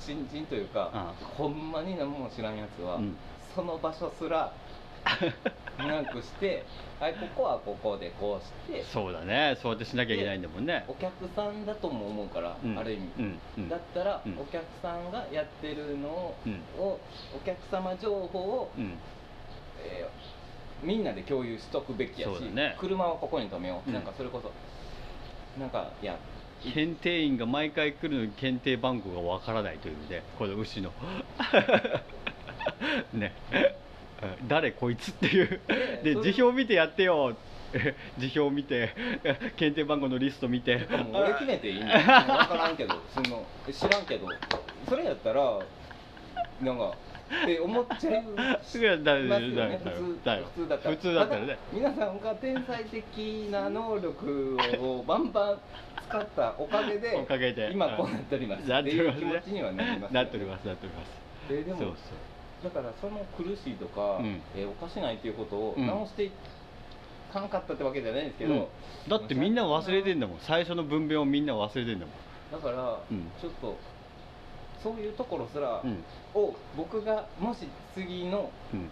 [0.00, 3.16] 新人というかあほんまに何も知らんやつは、うん。
[3.54, 4.52] その場所すら
[5.78, 6.64] なくして
[7.00, 9.56] はいここはここでこうしてそうだね。
[9.60, 10.84] そうやってしなきゃいけないんだもんね。
[10.88, 12.78] お客さんだとも思うから、うん。
[12.78, 13.40] ある意味、うん。
[13.58, 13.68] うん。
[13.68, 14.38] だったら、うん。
[14.38, 16.60] お客さんがやってるのを,、うん。
[16.82, 16.98] お
[17.44, 18.98] 客様情報を、うん。
[19.84, 20.28] えー
[20.80, 22.76] みんなで共有しとくべきやし、ね。
[22.78, 23.94] 車はここに止めよう、うん。
[23.94, 24.52] なんかそれこそ
[25.60, 26.16] なんかいや
[26.62, 30.92] 検定員が毎回来るのに検定番号がわからないというねこの牛の。
[33.14, 33.32] ね。
[33.52, 35.60] うん誰こいつっていう。
[36.02, 37.36] で辞表見てやってよ。
[38.18, 38.90] 辞表見て
[39.56, 40.86] 検定番号のリスト見て。
[41.12, 44.26] 俺決めていいんだよ分からんけどその知らんけど。
[44.88, 45.60] それやったら
[46.62, 46.94] なんか
[47.44, 48.24] って思っちゃう
[48.62, 51.46] すぐやったらますよね普通だよ普通だったら普通だったらね。
[51.48, 55.58] だ皆さんが天才的な能力をバンバン
[56.08, 57.70] 使ったおかげでおかげで。
[57.72, 58.68] 今こうなっております。
[58.68, 60.14] なっっていう気持ちにはなりますよね。
[60.14, 60.66] なっております。
[60.66, 61.10] なっております。
[61.50, 61.94] えでもそう
[62.64, 64.40] だからその苦しいとか、うん。
[64.56, 65.86] えーおかしないっていうことをうん。
[65.86, 66.32] 直してい
[67.32, 68.66] かんかったってわけじゃないんですけど、うん。
[69.08, 70.38] だってみんな忘れてんだもん。
[70.40, 72.14] 最初の分娩をみんな忘れてんだもん。
[72.50, 73.30] だから、うん。
[73.40, 73.76] ちょっと
[74.82, 76.04] そういうところすらうん。
[76.34, 78.88] を僕がもし次のうん。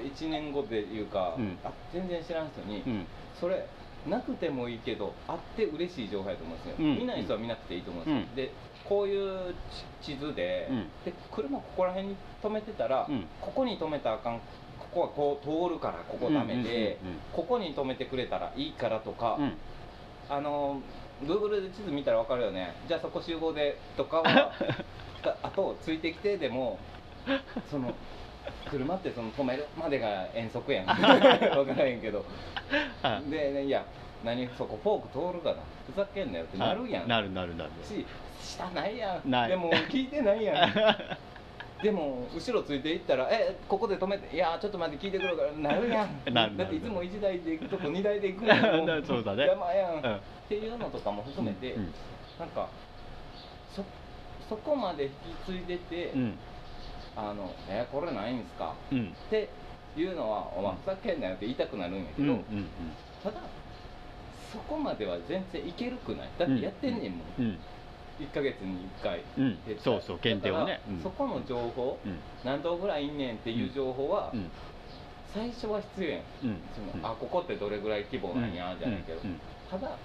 [0.00, 1.58] 1年後でいうか、うん。
[1.64, 3.06] あ全然知らん人に、うん。
[3.38, 3.66] それ
[4.08, 6.98] なくてもいいけどあって嬉しい情報やと思うんですよ、うん。
[6.98, 8.34] 見ない人は見なくていいと思うんですよ、うん。
[8.34, 8.52] で
[8.88, 9.54] こういう
[10.02, 10.88] 地図で,、うん。
[11.04, 13.24] で車ここら辺に止めてたら、うん。
[13.40, 14.40] ここに止めたらあかん。
[14.78, 16.98] ここはこう通るからここダメで、
[17.32, 19.52] ここに止めてくれたらいいからとか、うん。
[20.28, 20.80] あの
[21.22, 22.74] Google で地図見たら分かるよね。
[22.88, 24.24] じゃあそこ集合でとかは
[25.22, 26.78] だ あとついてきてでも
[27.70, 27.94] その
[28.70, 30.86] 車ってその止めるまでが遠足やん。
[30.86, 32.24] 分からへんけど。
[33.02, 33.84] あで、ね、いや
[34.24, 37.08] 何そこフォーク通るかなふざけんなよってなるやん。
[37.08, 37.70] なるなるなる。
[37.82, 38.04] し
[38.42, 39.30] 下ないやん。
[39.30, 39.48] ない。
[39.48, 40.72] でも聞いてないやん。
[41.82, 44.36] でも後ろついていったら「えここで止めて。
[44.36, 46.24] いやちょっと待って聞いてくるから」なるやん。
[46.32, 49.44] だっていつも1台で行くとこ2台で行くのなそうだね。
[49.44, 50.16] 邪魔やん、うん。
[50.16, 51.94] っていうのとかも含めて、うん。
[52.38, 52.68] なんか
[53.74, 53.82] そ
[54.48, 55.14] そこまで引き
[55.46, 56.38] 継いでて、うん
[57.16, 58.74] あのえこれないんすか？
[58.92, 59.08] うん。
[59.08, 59.48] って
[59.96, 62.44] いうのはお前ふざけんなよって言いたくなるんやけど、うんうん
[63.22, 63.36] ただ
[64.52, 66.28] そこまでは全然いけるくない。
[66.38, 67.58] だってやってんねんもん、うん。
[68.18, 69.22] 1ヶ月に1回。
[69.38, 69.58] うん。
[69.78, 70.80] そうそう検定をね。
[71.02, 72.18] そこの情報、うん。
[72.42, 74.50] 何頭ぐらいいんねんっていう情報は、うん。
[75.32, 76.20] 最初は必要やん。
[76.42, 76.58] うん。
[76.74, 77.06] その、うん。
[77.06, 79.38] あここってどれぐらい規模なんや、じゃないけど、うん。
[79.70, 79.96] ただ、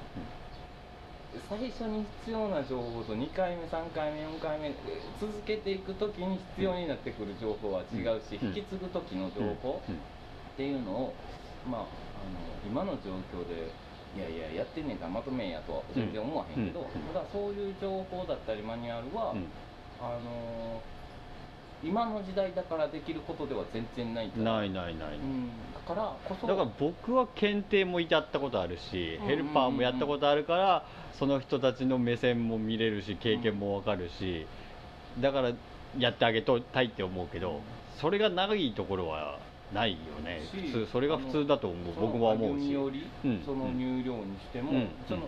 [1.49, 4.73] 最初に必要な情報と2回目3回目4回目えー
[5.19, 8.47] 続けていく時に必要になってくる情報は違うし、うん。
[8.49, 11.13] 引き継ぐ時の情報っていうのを、
[11.69, 11.87] まあ、あの
[12.65, 13.71] 今の状況で
[14.15, 17.13] いやいややってんねんからまとめんやとは全然思わへんけど、うん。
[17.13, 19.47] ただそういう情報だったりマニュアルは、うん。
[19.99, 20.81] あの
[21.85, 25.15] 今の時代だからできることでは全然ないからないないない。
[25.15, 26.47] うん、だからこそ。
[26.47, 30.85] だから僕は検定もやったことあるしうんヘルパーもやったことあるから
[31.19, 34.47] その人たちの目線も見れるし経験もわかるし
[35.19, 35.51] だから
[35.97, 37.61] やってあげたいって思うけど
[38.01, 39.39] それがないところは
[39.73, 40.41] ないよね。
[40.51, 42.61] し普通それが普通だと思う僕は思うし。
[42.61, 43.43] 歩み寄り、うん。
[43.45, 44.87] その入量にしても、うん。
[45.07, 45.27] その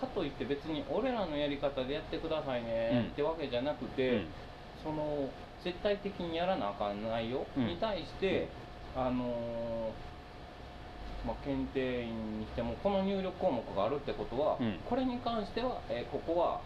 [0.00, 4.26] かといって別に俺らのやり方でやってくださいねうんってわけじゃなくて、うん。
[4.82, 5.28] その
[5.64, 7.66] 絶対的にやらなあかん内容うん。
[7.66, 8.48] に対して、
[8.94, 14.80] あのーまあ、検定員にしてもこの入力項目があるってことは、うん。
[14.88, 16.60] これに関しては、えーここは、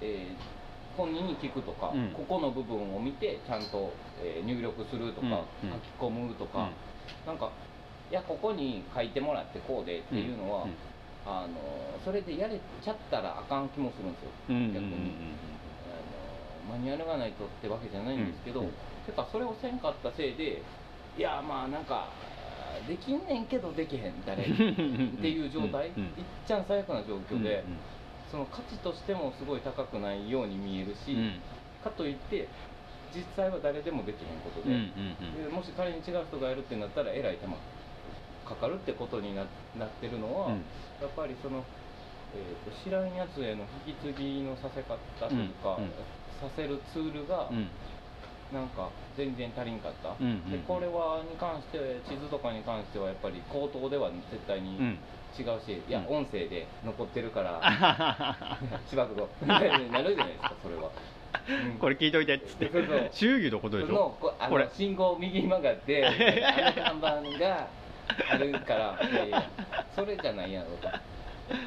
[0.00, 0.56] えー
[0.96, 2.12] 本人に聞くとか、うん。
[2.14, 3.92] ここの部分を見てちゃんと、
[4.22, 5.26] えー入力するとか、
[5.62, 5.70] うん。
[5.70, 5.76] うん。
[5.76, 6.70] 書き込むとか、
[7.26, 7.52] なんか
[8.10, 10.76] いやここに書いてもらってこうでっていうのは、うん。
[11.26, 14.56] あのそれでやれちゃったらあかん気もするんですよ、うん。
[14.56, 14.62] うん。
[14.62, 14.72] うん。
[14.72, 15.65] 逆に、
[16.68, 18.66] マニュアルがないとってわけじゃないんですけど、うん。
[18.66, 18.72] うん
[19.06, 20.60] てかそれをせんかったせいで
[21.16, 22.10] いやまあなんか
[22.88, 27.76] できんねんけどできへん誰 っていう状態、うんうんいっちゃん最悪な状況で、うん
[28.26, 31.38] その価値としてもすごい高くないように見えるし、うん。
[31.84, 32.48] かといって
[33.14, 34.90] 実際は誰でもできへんことで,、うん
[35.22, 37.54] うんでもし仮に違う人がやるってなったらえらい手間
[38.44, 39.46] かかるってことにな
[39.78, 40.52] なってるのは、うん。
[41.00, 41.62] やっぱりその、
[42.34, 44.98] えーと知らんやつへの引き継ぎのさせ方
[45.28, 45.90] というか、うんうん
[46.40, 47.68] させるツールが、うん。
[48.52, 51.78] なんか全然足りんかった、うんうんでこれはに関して
[52.08, 54.98] 地図とかに関してはやっぱり口頭では絶対にうん。
[55.38, 56.18] 違うし、いやうん。
[56.18, 57.60] 音声で残ってるから
[58.88, 60.90] しばくぞみたいになるじゃないですかそれは、
[61.48, 61.78] うん。
[61.78, 62.70] これ聞いといてっつって。
[63.12, 64.16] 祝儀のことでしょ？
[64.20, 66.10] これの信号右曲がって あ
[66.92, 67.66] の看板が
[68.30, 69.50] あるからいやいや
[69.96, 70.88] それじゃないやろと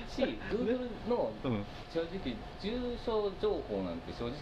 [0.09, 1.65] し Google のうん。
[1.93, 4.35] 正直重症情報なんて正直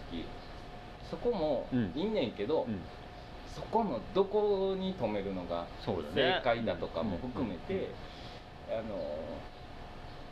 [1.10, 1.92] そこもうん。
[1.94, 2.78] いいねんけど、うん。
[3.54, 7.80] そこのどこに止めるのが正解だとかも含めて、うん。
[7.80, 7.88] うん
[8.68, 8.98] あの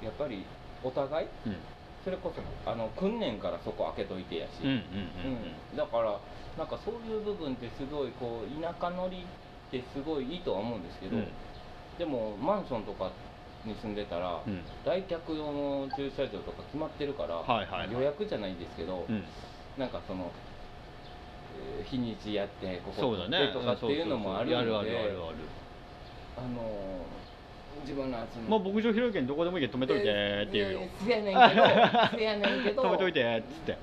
[0.02, 0.44] やっぱり
[0.84, 1.56] お互いうん。
[2.04, 4.82] それこそあの訓練からそこ開けといてやし、うんうんうん。
[5.72, 5.76] うん。
[5.76, 6.20] だから
[6.58, 11.28] なんかそういう部分ってすごいこう田舎乗りってすごいいいとは思うんですけど、うん。
[11.98, 13.10] でもマンションとか
[13.66, 14.62] に住んでたら、うん。
[14.84, 17.92] 来客用の駐車場とか決まってるから、はいはいはい。
[17.92, 19.24] 予約じゃないんですけど、うん。
[19.76, 20.30] なんかその、
[21.78, 23.46] えー日にちやってここそうだね。
[23.46, 25.16] でとかっていうのもあるのであるあるあるある
[26.36, 27.26] あのー
[27.82, 30.80] 自分のそのまあ牧場広いけんどこでもいいけん止めといてっていうよ。
[30.80, 31.62] でせやねんけど
[32.18, 33.78] せやねんけど止めといてっつって。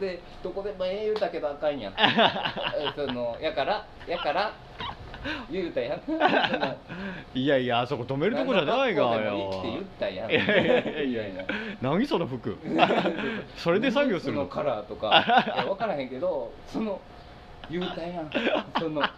[0.00, 1.94] でどこでもええ言うたけどあかんやん
[2.94, 4.52] そのやからやから
[5.50, 6.00] 言うたやん。
[7.34, 9.10] いやいやあそこ止めるとこじゃないがよ。
[9.10, 10.30] 格好でもいいって言ったやん。
[10.30, 11.44] いやいやいや
[11.80, 12.56] 何その服？
[13.56, 14.46] それで作業するの？
[14.46, 15.08] カラーとか。
[15.54, 17.00] いや分からへんけどその
[17.70, 18.30] 言うたやん。
[18.78, 19.10] そのや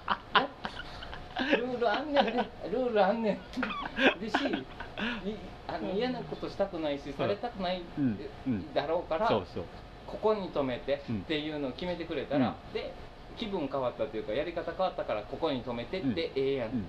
[1.57, 2.51] ルールあんねんね。
[2.71, 4.21] ルールあんねん。
[4.21, 4.67] でしい。
[5.67, 8.19] あの嫌なことしたくないしされたくないうん。
[8.47, 8.75] うん。
[8.75, 9.65] だろうから、そうそう。
[10.07, 11.17] ここに止めてうん。
[11.21, 12.93] っていうのを決めてくれたら、で
[13.37, 16.85] 気分変わったというかやり方変わったからここに止めてってええやん、うん。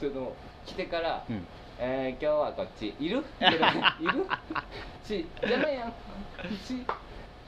[0.00, 0.32] その
[0.66, 1.46] 来てから、うん。
[1.78, 2.94] えー今日はこっち。
[2.98, 3.18] いる？
[3.40, 3.44] い
[4.06, 4.26] る？
[5.04, 5.92] し邪魔やん。
[6.64, 6.84] し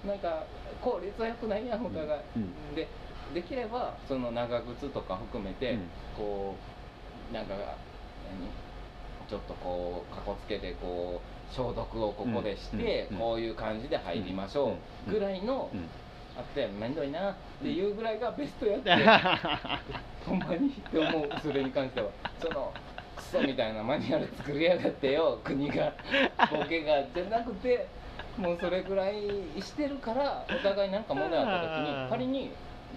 [0.07, 0.45] なんか
[0.83, 2.75] 効率は良くないやんお互い、うん。
[2.75, 2.89] で
[3.33, 5.89] できればその長靴とか含めて、うん。
[6.17, 6.55] こ
[7.31, 7.69] うなんか何？
[9.29, 11.21] ちょっとこうかこつけてこ
[11.51, 13.19] う消毒をここでして、うん。
[13.19, 14.77] こういう感じで入りましょ
[15.07, 15.15] う、うん。
[15.15, 15.89] ぐらいの、うん
[16.37, 18.91] あってめんどいなっていうぐらいがベストやって、
[20.27, 22.09] ほんまにって思うそれに関しては。
[22.41, 22.73] その
[23.17, 25.93] クソみたいなマニュアル作りやがってよ国が
[26.51, 27.87] ボケがじゃなくて
[28.37, 29.15] もうそれぐらい
[29.61, 32.51] してるからお互いなんか問題あった時に仮に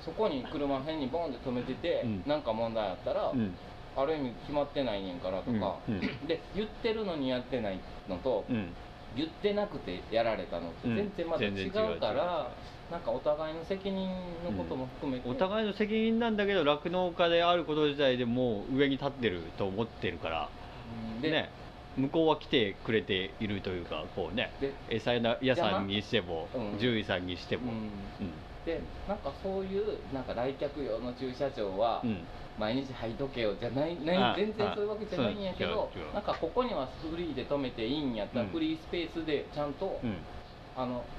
[0.03, 2.23] そこに車辺にボンって止めてて、うん。
[2.25, 3.53] なんか問題あったら、うん。
[3.95, 5.95] ある意味決まってないねんからとか、うん。
[5.95, 6.27] うん。
[6.27, 8.73] で言ってるのにやってないのと、うん。
[9.15, 10.95] 言ってなくてやられたのってうん。
[10.95, 12.51] 全然また違うから、
[12.89, 20.51] なんかお互いの責任のことも含めて、お互いの責任なんだけど酪農家であること自体でもう上に立ってると思ってるから
[20.85, 21.21] うん。
[21.21, 21.53] で、ね。
[21.95, 24.53] 向こうは来てくれているというかこうね。
[24.59, 26.71] で餌屋さんにしてもうん。
[26.73, 27.71] 獣医さんにしても。
[27.71, 28.15] うん。
[28.19, 28.33] うん。
[28.63, 32.27] でなんかそういうなんか来客用の駐車場はうん。
[32.57, 38.51] 毎日入っとけよじゃないないあ全然そういうわけじゃないんやけあどなんかここにはフリーで止めていいんやったら、うん。
[38.51, 40.25] フリースペースでちゃんと、うん。
[40.73, 41.16] あの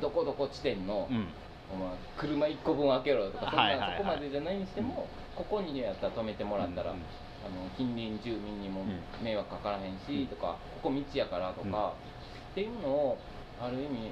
[0.00, 1.28] どこどこ地点の、うん。
[1.70, 3.98] お前車1個分開けろとかそんな、はいはいはい。
[3.98, 7.02] そこまでじゃないにしても、ここにやったら止めてもらったら、うん
[7.38, 9.24] あの近隣住民にもうん。
[9.24, 10.26] 迷惑かからへんし、うん。
[10.26, 11.70] とかここ道やからとか、うん。
[11.70, 13.18] っていうのを
[13.60, 14.10] ある意味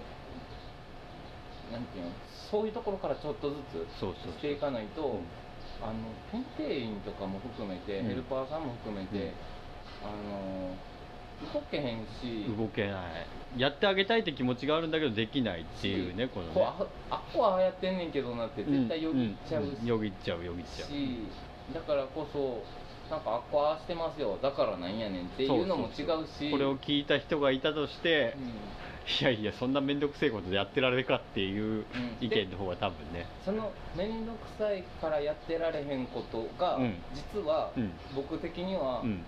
[1.72, 2.10] なんていうの
[2.50, 5.26] そういうところからちょっとずつそうそうしていかないと、うん。
[5.82, 5.94] あの
[6.30, 8.08] 検定員とかも含めて、うん。
[8.08, 9.32] ヘルパーさんも含めて、うん。
[10.06, 10.76] あの
[11.54, 12.46] 動けへんし。
[12.56, 13.02] 動けな
[13.56, 13.60] い。
[13.60, 16.62] やってあげたいって気持ちがあるんだけどできないっていうねこのね。
[16.62, 20.88] ああっこはああやってんねんけどなって絶対よぎっちゃうし、んんよぎっちゃうよぎっちゃう。
[20.88, 21.18] し
[21.74, 22.62] だからこそ
[23.10, 24.38] なんかあっこああしてますよ。
[24.42, 26.50] だからなんやねんっていうのも違うし。
[26.50, 28.42] これを聞いた人がいたとしてうん。
[29.08, 31.84] いやいやそんな面倒くせえことでやってられるかっていううん。
[32.20, 33.26] 意見の方が多分ね。
[33.44, 36.94] その面倒くさいからやってられへんことが、うん。
[37.14, 37.92] 実はうん。
[38.14, 39.24] 僕的には、うん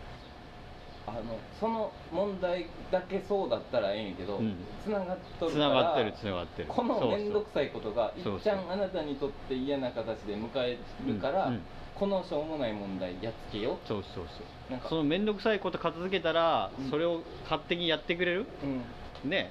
[1.08, 4.56] あのその問題だけそうだったらええんやけど、うん。
[4.84, 6.68] つながっとるつながってるつながってる。
[6.68, 8.38] この面倒くさいことがいそうそう。
[8.38, 11.60] っちゃんあなたにとって嫌な形で迎えるから、うんうん。
[11.94, 14.72] このしょうもない問題やっつけよそうそうそう。
[14.72, 14.88] なんか。
[14.88, 16.90] その面倒くさいこと片付けたら、うん。
[16.90, 18.46] それを勝手にやってくれる？
[18.62, 18.82] うん。
[19.24, 19.50] うんね。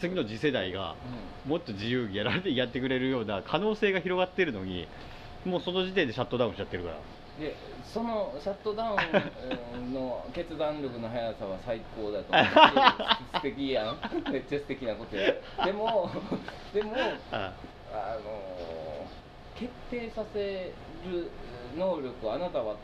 [0.00, 0.94] 次の次世代が
[1.44, 4.86] もっと自由にやられてやってくれるような可能性が広がってるのに
[5.44, 6.96] もうその時点でシャットダウンしちゃってるから
[7.38, 8.96] でそのシャットダウ
[9.78, 12.50] ンの決断力の速さは最高だと思うし
[13.34, 13.98] 素敵やん。
[14.32, 15.32] めっちゃ素敵なことや。
[15.64, 16.10] でも
[16.74, 16.94] でも
[17.32, 17.52] あ
[17.92, 18.18] あ。
[18.24, 19.06] の
[19.54, 20.72] 決定させ
[21.10, 21.30] る
[21.76, 22.76] 能力をあなたは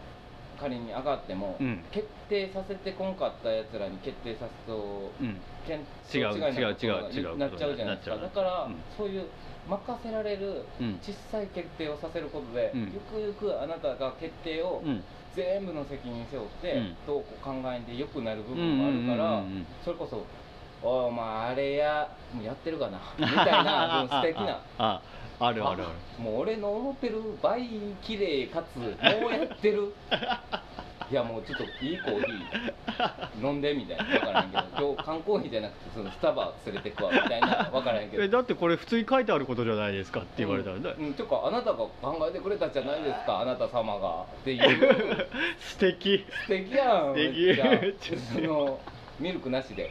[0.58, 1.84] 仮に上がっても、うん。
[1.90, 5.40] 決定させてこんかったやつらに決定させとうん。
[5.66, 7.38] 違う違う違う違う。
[7.38, 8.16] なっちゃうじゃないですか。
[8.16, 8.76] だから、うん。
[8.96, 9.26] そういう
[9.68, 10.98] 任せられるうん。
[11.02, 12.80] 小さい決定をさせることで、うん。
[12.92, 15.02] ゆくゆくあなたが決定をうん。
[15.34, 16.96] 全部の責任背負って、うん。
[17.06, 20.24] どうこう考えんで良くなる部分もあるから、うんうんうんうんそれこそ
[20.86, 24.60] 「お前あれやもうやってるかな」 みたいな素敵な。
[24.78, 25.00] あ
[25.40, 25.86] ああるあるあ
[26.18, 26.22] る。
[26.22, 27.66] もう俺の思ってる倍
[28.02, 29.92] 綺麗かつもうやってる
[31.10, 34.04] いやもうちょっといいコーヒー飲んでみたいな。
[34.04, 38.22] 分からへんけど今日缶コーヒーじゃなくてそのスタバ連れてくわみたいな分からへんけど。
[38.24, 45.28] えだってこれ普通に書いてあることじゃないですかって言われたら、うん、だうん、ていうかあなたが考えてくれたじゃないですかあなた様がっていう。
[45.60, 46.24] 素敵。
[46.46, 46.74] 素敵。
[46.74, 47.14] やん。
[47.14, 48.78] 素敵その
[49.20, 49.90] ミルクなしで。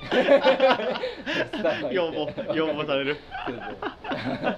[1.91, 3.17] 要望要望される。
[3.45, 3.77] そうそう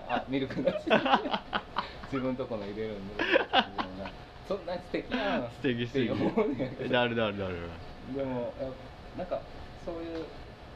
[0.10, 0.86] あミルクなし。
[2.12, 3.24] 自分とこの入れるんで
[4.48, 6.94] そんな素敵やん素敵素敵って思うねんけど。
[6.94, 7.56] なるなるなる
[8.16, 8.70] でもや
[9.18, 9.42] なんか
[9.86, 10.26] そういう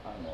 [0.03, 0.33] あの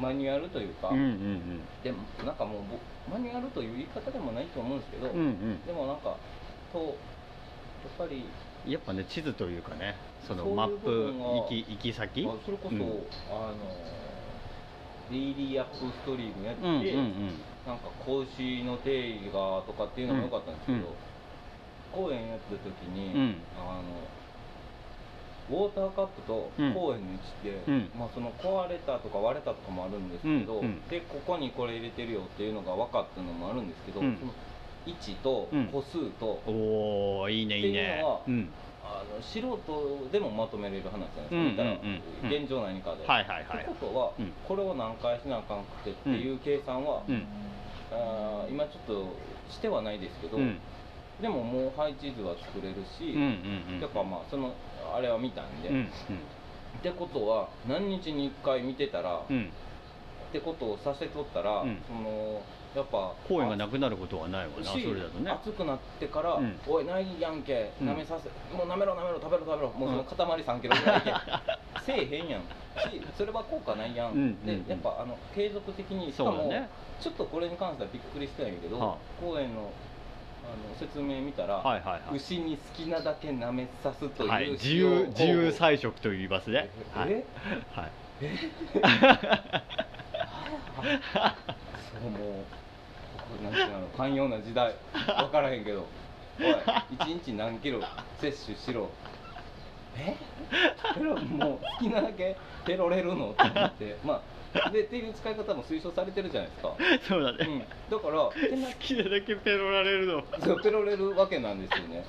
[0.00, 2.78] マニュアルというか、うんうんでもなんかもうぼ
[3.12, 5.66] マニュアルという言い方でもないと思うんですけど、うんうん。
[5.66, 6.16] でもなんか
[6.72, 6.96] とやっ
[7.98, 8.24] ぱり
[8.64, 9.94] うんやっぱね地図というかね
[10.26, 12.26] そのそういうマップ部分が行き行き先？
[12.26, 12.82] あそれこそ、うん。
[12.82, 13.56] あの
[15.10, 17.40] デイリーアップストリームやって、うんうんうん。
[17.66, 20.84] なんか格子の定義がとかっていうのも良かったんですけど、うん
[21.92, 23.34] 公演やった時に、うん。
[23.58, 23.82] あの
[25.48, 26.74] ウォーターカップとうん。
[26.74, 27.90] 公園の位置って、うん。
[27.98, 30.66] まあ、その壊れたとか割れたとかもあるんですけど、うん。
[30.66, 30.88] うん。
[30.88, 34.16] でここにこれ入れてるよっていうのが分かったのもあるんですけど、うん。
[34.18, 34.32] その
[34.86, 35.66] 位置とうん。
[35.68, 38.48] 個数と、おおいいねいいっていうねのはうん。
[38.84, 43.06] あの素人でもまとめれる話じゃないですか、うん現状何かで。
[43.06, 43.62] はいはいはい。
[43.62, 44.32] ってことは、うん。
[44.46, 47.26] これを何回しなあかんくてっていう計算は、うん。
[47.92, 49.14] あー今ちょっと
[49.50, 50.58] してはないですけど、うん
[51.20, 53.16] でももう配置図は作れるし、
[53.80, 54.54] だからまあその
[54.94, 55.88] あれは見たんで、うん
[56.78, 61.82] ってことは何日に1回見てたら、ってことをさせとったら、うん。
[61.86, 62.42] その
[62.74, 65.30] やっぱ公園がなくなることはないわなそしれだとね。
[65.30, 66.60] 暑くなってから「うん。
[66.66, 67.86] おいないやんけうん。
[67.86, 71.14] なめさせ、もうなめろなめろ食べろ食べろもうその塊3キロぐらいで。
[71.86, 72.42] せえへんやん。
[72.42, 76.52] しそれは効果ないやん、でやっぱあの継続的にしかも、
[77.00, 78.96] ちょっとこれに関してはびっくりしたんやけど、はあ。
[79.18, 79.70] 公園の
[80.46, 82.16] あの説明見たら、はいはいはい。
[82.16, 86.70] 牛に好きなだけなめさすという、はい、自由自由菜食と言いますね。
[86.94, 87.10] はい。
[87.10, 87.24] え？
[87.72, 87.90] はい。
[91.92, 92.44] そうもう
[93.30, 94.74] 僕なんていうの寛容な時代。
[94.92, 95.86] 分からへんけど。
[96.38, 96.56] おい
[96.92, 97.80] 一日何キロ
[98.20, 98.90] 摂取しろ。
[99.96, 100.16] え？
[100.94, 103.30] ペロもう好きなだけペロれるの？
[103.32, 103.98] って思って。
[104.04, 104.20] まあ
[104.72, 106.76] でっていう使い方も推奨されてるじゃないですか、
[107.08, 107.46] そうだね。
[107.48, 108.32] うん、だから好
[108.78, 110.24] きなだけペロられるの。
[110.40, 112.04] そうペロれるわけなんですよね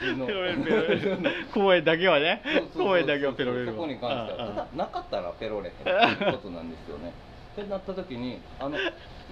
[0.00, 1.18] ペロれるペロれる。
[1.52, 2.86] 公園だけはねそうそうそう。
[2.86, 3.72] 公園だけはペロれるわ。
[3.72, 7.12] そこに関してはただなかったらペロれへんっていうことなんですよね
[7.60, 8.78] ってなった時にあの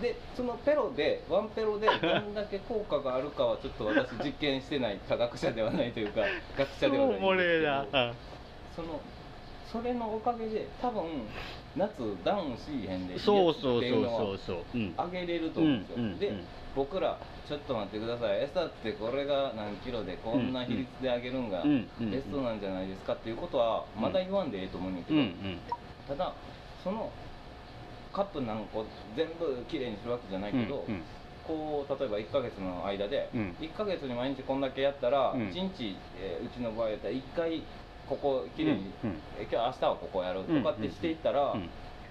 [0.02, 6.22] でそのペロでワンペロでどんだけ効果があるかはちょっと私実験してない科学者ではないというか
[6.56, 7.84] 学者ではないんですけな。
[7.84, 8.14] ど
[8.76, 9.00] その
[9.72, 11.04] それのおかげで多分
[11.76, 11.92] 夏
[12.24, 14.38] ダウンしへんでうんそうそうそう。
[14.38, 15.10] そうそう。
[15.12, 16.44] げれると思うんですよ、うんうんで、うん。
[16.74, 18.44] 僕らちょっと待ってください。
[18.44, 25.20] 餌ってこれが何キロでこんな比率で上げるんがベストなんじゃないですかっていうことはうんまだ言わんでええと思うんだけど。
[26.08, 26.34] ただ
[26.82, 27.12] その
[28.12, 31.02] カップ何個全部きれいにするわけじゃないけど、うんうん。
[31.46, 33.56] こう例えば1ヶ月の間で、うん。
[33.60, 35.48] 1ヶ月に毎日こんだけやったら、うん。
[35.48, 37.62] 1日、えーうちの場合やったら1回
[38.09, 39.16] ここきれいに、うんうん。
[39.38, 41.68] え今日明日はここやるとかってしていったら、うん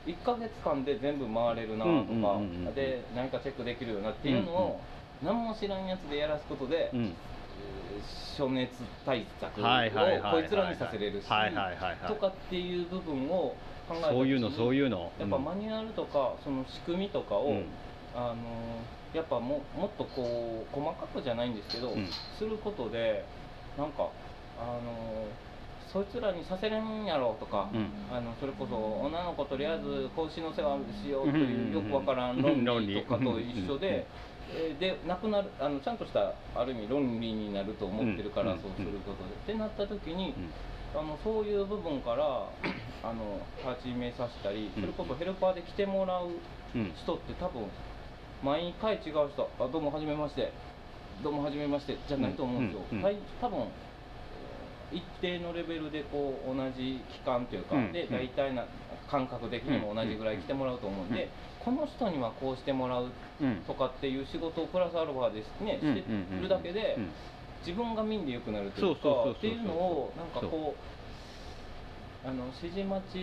[0.08, 4.80] 1ヶ月間で全部回れるなとか、うんうんうんうんで何かチェックできるよなっていうのを、
[5.22, 7.04] 何も知らんやつでやらすことで、うん。
[7.04, 7.12] えー
[8.38, 8.72] 暑熱
[9.06, 9.64] 対策を
[10.32, 11.30] こいつらにさせれるし、と
[12.16, 13.56] かっていう部分を
[13.90, 14.98] 考えたそういうのそういうの。
[14.98, 15.12] の。
[15.20, 17.66] やっぱマニュアルとかその仕組みとかを、うん。
[18.16, 18.36] あの
[19.14, 22.08] やっぱももっとこう細かくじゃないんですけど、うん。
[22.38, 23.26] することで
[23.78, 24.10] なんか
[24.60, 25.26] あの
[25.92, 27.90] そいつらにさせれんやろとか、うん。
[28.12, 28.76] あのそれこそ
[29.06, 32.66] 女の子とりあえず子牛の世話しようというよくわからんうん。
[32.66, 33.80] 論理とかと一緒うん。
[33.80, 34.08] で。
[34.50, 38.62] えーでなくなるあのちゃんとしたある意味論理になると思ってるから、うん。
[38.62, 39.36] そうすることで。
[39.36, 40.34] ってなった時に、
[40.96, 41.00] うん。
[41.00, 42.48] あのそういう部分から
[43.04, 44.82] あの始めさせたり、うん。
[44.82, 46.32] それこそヘルパーで来てもらう
[46.76, 46.94] うん。
[46.96, 47.68] 人って多分
[48.44, 50.54] 毎回違う人「あどうもはじめまして
[51.24, 52.98] どうもはじめまして」じゃないと思うんですよ、うん。
[53.00, 53.18] うん。
[53.42, 53.68] 多分えー
[54.92, 58.66] 一定のレベルでこう同じ期間というか、で大体な
[59.10, 61.30] 感覚的にも同じぐらい来てもらうと思うんで、
[61.66, 61.76] うん。
[61.76, 63.12] この人にはこうしてもらう
[63.42, 63.64] うん。
[63.68, 67.10] とかっていう仕事をプラスアルファですね、うんしてるだけで、うん。
[67.66, 70.98] 自分が民で良くなるというかっていうのをなんかこう。
[72.28, 73.16] あの指示待ち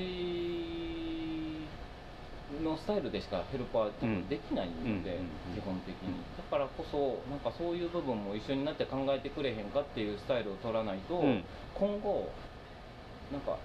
[2.63, 5.19] のスタイルでしかヘルパー多分できないので、
[5.55, 6.15] 基本的に。
[6.37, 11.45] だからこそなんかそういう部分も一緒になって考えてくれへんかっていうスタイルを取らないと、うん。
[11.75, 12.31] 今後
[13.33, 13.59] なんか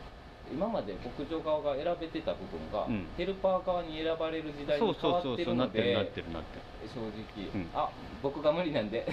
[0.51, 3.05] 今まで牧場側が選べてた部分が、うん。
[3.17, 6.89] ヘルパー側に選ばれる時代に変わってそうそうそうなるのでってるなってるなってる。
[6.89, 7.69] 正直、うん。
[7.73, 7.89] あ
[8.23, 9.05] 僕が無理なんで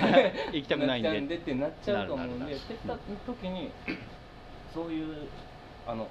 [0.52, 1.36] 行きたくないんで。
[1.36, 3.70] ってなっちゃうと思うんでって言った時に
[4.72, 5.28] そういう
[5.86, 6.08] あの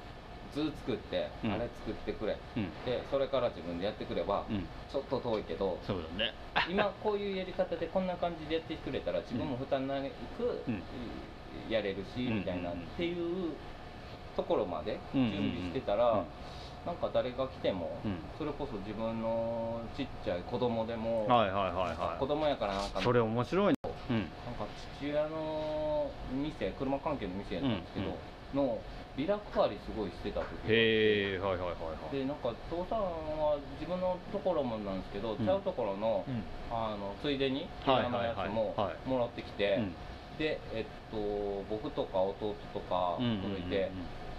[0.56, 1.52] 図作って、うん。
[1.52, 2.38] あれ作ってくれ。
[2.56, 2.72] うん。
[2.86, 4.66] でそれから自分でやってくれば、うん。
[4.90, 6.34] ちょっと遠いけどそうだね。
[6.72, 10.82] 今こういうやり方でこんな感じでやってくれたら自分も負担なく、うん。
[11.70, 12.40] やれるし、うん。
[12.40, 13.54] みたいなっうんていう
[14.38, 15.32] ところまでうん。
[15.32, 16.26] 準備してたら、うん。
[16.86, 18.18] なんか誰が来ても、うん。
[18.38, 23.76] それこそ自分のちっちゃい子供でも、はいはいはいは子供やからなんかいそれ面白いね。
[24.10, 24.18] うん。
[24.18, 24.68] なんか
[25.00, 28.06] 父親の店車関係の店やったんですけど、
[28.54, 28.58] うん。
[28.58, 28.82] の
[29.16, 32.18] ビラ配りすごいしてた時へえはいはいはいはい。
[32.18, 33.00] でなんか父さん
[33.40, 35.46] は自分のところもなんですけど、うん。
[35.46, 36.44] ちゃうところの,、うん。
[36.70, 39.96] あのついでにはいビラのやつももらってきて、うん。
[40.38, 43.90] でえっと僕とか弟とか届いて、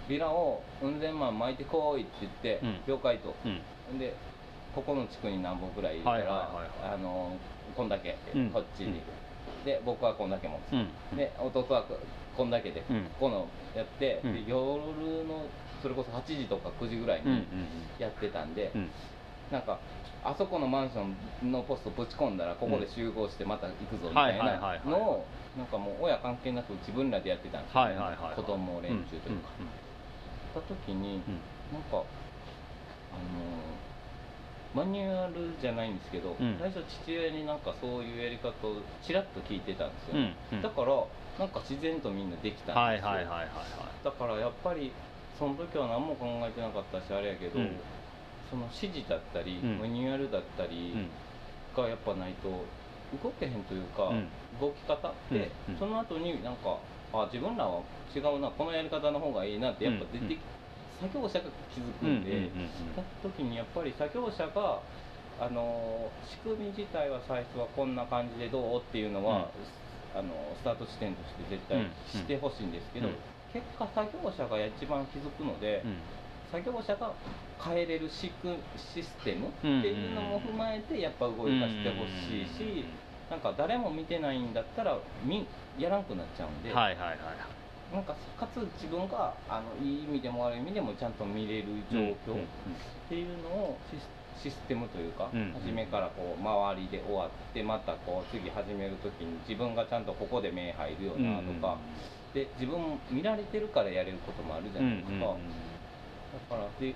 [0.07, 2.77] ビラをうん千万巻いてこいって言って、うん。
[2.85, 3.33] 了解と。
[3.45, 3.97] うん。
[3.97, 4.13] で
[4.75, 7.35] ここの地区に何本ぐらいいはいはいはあの
[7.75, 8.51] こんだけ、うん。
[8.51, 9.01] こっちに、
[9.65, 11.17] で僕はこんだけ持つ、うん。
[11.17, 11.83] で弟は
[12.37, 13.03] こんだけで、うん。
[13.19, 14.33] ここのやって、うん。
[14.33, 14.55] で夜
[15.25, 15.49] の
[15.81, 17.41] それこそ8時とか9時ぐらいうんうんに
[17.99, 18.89] やってたんで、うん。
[19.51, 19.79] なんか
[20.23, 21.03] あそこのマンショ
[21.47, 25.25] ンのポストぶち込んだらここで集合してまた行くぞみたいなのを
[25.57, 28.35] なんかもう親関係なく自分らでやってたんですよ、はいはいはいはい。
[28.35, 29.49] 子供連中というか、
[30.59, 31.41] った時に、うん。
[31.73, 32.03] なんか
[33.13, 33.86] あの
[34.77, 36.55] マニュアルじゃないんですけど、うん。
[36.61, 40.61] 最初父親になんかそういうやり方をちらっと聞いてたんですよ、うんうん。
[40.61, 40.93] だから
[41.39, 44.05] なんか自然とみんなできたんですよ、はいはいはいはいはい。
[44.05, 44.93] だからやっぱり
[45.39, 47.73] その時は何も考えてなかったしあれやけど、うん。
[48.51, 49.79] その指示だったり、うん。
[49.81, 51.09] マニュアルだったりうん。
[51.73, 52.61] がやっぱないと
[53.23, 54.29] 動けへんというか、うん。
[54.61, 55.49] 動き方って、
[55.79, 56.77] その後になんか
[57.13, 57.81] あ自分らは
[58.13, 60.31] 違うなこのやり方の方がいいなってやっぱ出て、うん。
[60.31, 60.39] うん
[60.99, 62.49] 作業者が気づくうんうんんで、
[62.95, 64.81] だった時にやっぱり作業者が
[65.39, 69.51] あの仕組み自体は最初はこんな感じでどうっていうのは、
[70.15, 73.15] あのスタート地点として絶対してほしいんですけど、うん。
[73.53, 75.97] 結果作業者が一番気づくので、うん。
[76.51, 77.13] 作業者が
[77.61, 82.85] 変えれるシステムっていうのも踏まえてやっぱ動かしてほしいし、
[83.29, 85.45] なんか誰も見てないんだったらみ
[85.77, 87.17] やらんくなっちゃうんで、はいはいはい
[87.93, 92.45] なんかかつ自分があのいい意味でも悪い意味でもちゃんと見れる状況っ
[93.07, 93.77] ていうのを
[94.41, 101.77] システムというか、うん初めからこう周りで終わってまたこう次始める時に自分がちゃんとここで目入るよなとか、
[102.33, 105.35] で自分も見られてるからやれることもあるじゃないですか、
[106.49, 106.93] だからで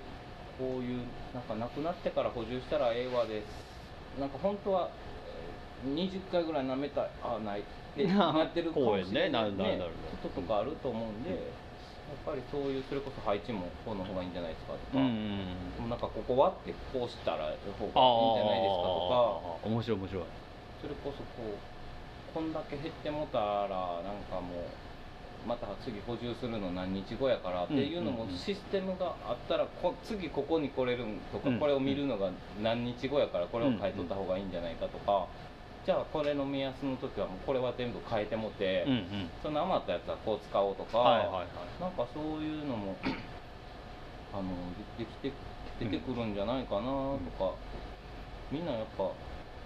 [0.58, 1.00] こういう
[1.34, 4.20] なんか亡くなってから補充したらええわです。
[4.20, 4.90] なんか本当は
[5.84, 9.56] えー20回ぐらい舐めたいあないってなってるかもしれない、ね。
[9.56, 9.90] なるなるなる
[10.22, 11.38] こととかあると思うんで、やっ
[12.24, 19.64] ぱりそういうそれこそ配置もこうの方がいいんじゃないですかとか、うんなんかここはってこうしたら方がいいんじあゃないですかとか。
[19.64, 20.24] あ面白い面白い。
[20.80, 32.30] それこそこうこんだけ減ってもたらなんかもうまた次補充するの何日後やからっていうのもシステムがあったらこ次ここに来れるとか、うんこれを見るのが
[32.62, 35.26] 何日後やからこれを変えとった方がいいんじゃないかとか、
[35.84, 39.30] じゃあこれの目安の時はもうこれは全部変えてもて、うんうん。
[39.42, 41.46] その余ったやつはこう使おうとか、はいはいはい。
[41.80, 42.94] なんかそういうのも
[44.32, 44.44] あの
[44.96, 45.32] できて
[45.80, 47.54] 出てくるんじゃないかなとか、
[48.52, 49.10] みんなやっぱ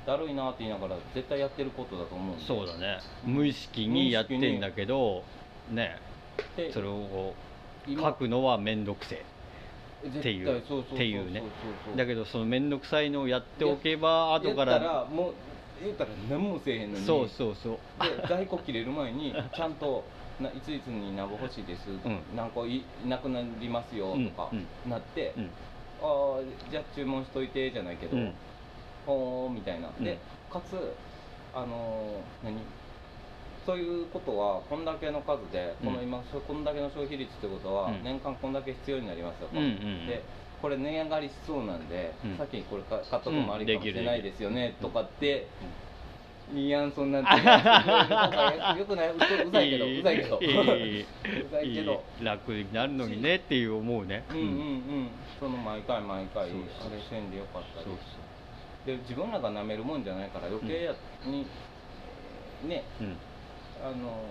[0.07, 2.45] だるいなって言いながら絶対やってることだと思うんで。
[2.47, 2.99] そうだね。
[3.25, 5.23] 無意識にやってんだけど
[5.71, 5.99] ね。
[6.57, 7.35] でそれを
[7.87, 9.23] 書くのは面倒くせ
[10.05, 10.59] 絶っていう。
[10.59, 10.63] っ
[10.97, 11.43] ていうね。
[11.95, 15.35] だけどその面倒くさいのをやっておけば後からもう
[15.83, 17.05] 言ったら何もせえへんのに。
[17.05, 17.77] そうそうそう。
[18.01, 20.05] で在庫切れる前にちゃんと
[20.41, 22.01] ないついつに何個欲しいです、ん。
[22.35, 24.91] 何個いなくなりますよとかうん。
[24.91, 25.51] なって、うん。
[26.03, 28.33] ああじゃあ注文しといてじゃないけど、うん。
[29.07, 30.05] ほーみたいな、うん。
[30.05, 30.19] で
[30.51, 30.77] かつ
[31.55, 32.57] あのー何？
[33.67, 36.05] そういうことはこんだけの数で、このうん。
[36.05, 38.05] 今そこんだけの消費率ってことは、うん。
[38.05, 40.07] 年間こんだけ必要になりますよと、うんうん。
[40.07, 40.23] で
[40.63, 42.37] これ値上がりしそうなんで、うん。
[42.39, 44.89] 先にこれか買っとくのもありかもしれないですよね、うん。
[44.89, 45.47] とかって、
[46.55, 47.23] いいやんそんなん
[48.79, 49.11] よくない？
[49.11, 49.17] う
[49.49, 50.37] うざいけどうざいけど。
[50.37, 50.41] う
[51.51, 52.05] ざいけど。
[52.23, 54.25] 楽になるのにねっていう思うね。
[54.31, 55.09] うんうんうん。
[55.41, 56.53] その毎回毎回あれ
[57.11, 57.95] せんでよかったそう
[58.87, 60.95] で自分らが舐めるもんじゃないから余計や
[61.25, 61.45] に、
[62.69, 62.85] ね。
[63.01, 63.17] うん
[63.83, 64.25] あの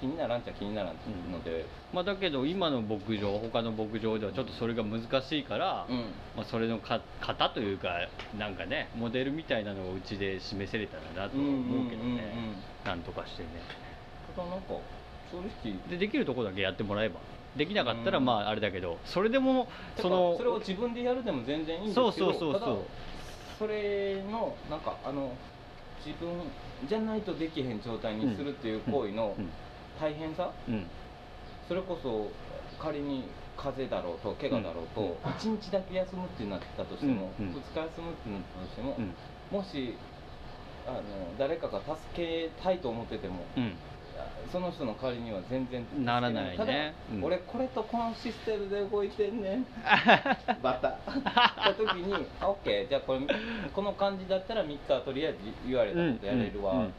[0.00, 0.94] 気にならんちゃ気にならん
[1.30, 5.96] ので、まあ、だけど今の牧場他の牧場ではちょっとそれが難しいから、うん。
[6.36, 7.88] まあ、それのか型というか
[8.38, 12.54] なんかねモデルみたいなのをうちで示せれたらなとは思うけどね、うんうんうんうん。
[12.84, 13.48] なんとかしてね。
[14.34, 14.68] ただなんか
[15.30, 17.20] 正直でできるとこだけやってもらえば。
[17.56, 18.24] できなかったらうん。
[18.24, 22.60] まああれだけどそれでもそそのそれを自分でやるでも全然いいんですけどそうそうそうそう。
[22.60, 22.76] ただ
[23.58, 25.36] それのなんかあの
[26.04, 26.28] 自分
[26.88, 29.50] じゃないとできへん状態にするっていう行為のうん。
[30.00, 30.86] 大変さ、うん。
[31.68, 32.28] それこそ
[32.78, 33.24] 仮に
[33.56, 34.88] 風邪だろうと怪我だろううん。
[34.88, 37.46] と、1日だけ休むってなったとしても、うん。
[37.46, 37.52] うん。
[37.52, 39.14] 2日休むってなったとしても、うん。
[39.50, 39.96] もし
[40.86, 41.02] あの
[41.38, 43.76] 誰かが助けたいと思っててもうん
[44.52, 46.56] その人の代わりには全然ならないね。
[46.58, 46.72] ただ、
[47.10, 47.24] うん。
[47.24, 49.66] 俺これとこのシステムで動いてんねん。
[50.62, 50.88] バタ。
[50.90, 52.88] った時にあオッケー。
[52.88, 53.20] じゃあこれ
[53.72, 56.80] この感じだったら3日はとりあえず言われたことやれるわ、うん。
[56.80, 56.92] うん。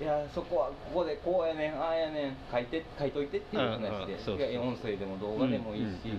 [0.00, 4.36] いやそこはここでこうやねんああやねん書いて書いといてっていう話で、う。
[4.36, 6.10] んいや音声でも動画でもいいし、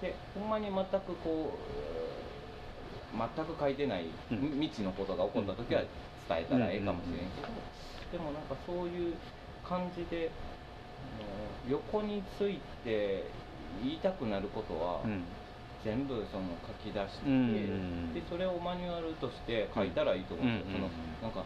[0.00, 1.52] でほんまに全くこ
[3.14, 4.38] う全く書いてないうん。
[4.58, 5.82] 未知のことが起こった時は
[6.28, 7.48] 伝えたらええかもしれんけど、
[8.12, 9.14] でもなんかそういう
[9.68, 10.30] 感じで
[11.68, 13.24] 横について
[13.82, 15.22] 言いたくなることは、うん。
[15.84, 17.28] 全部その書き出して、
[18.18, 20.90] でそれをマニュアルとして書いたらいいと思うんですよ、その
[21.22, 21.44] なんか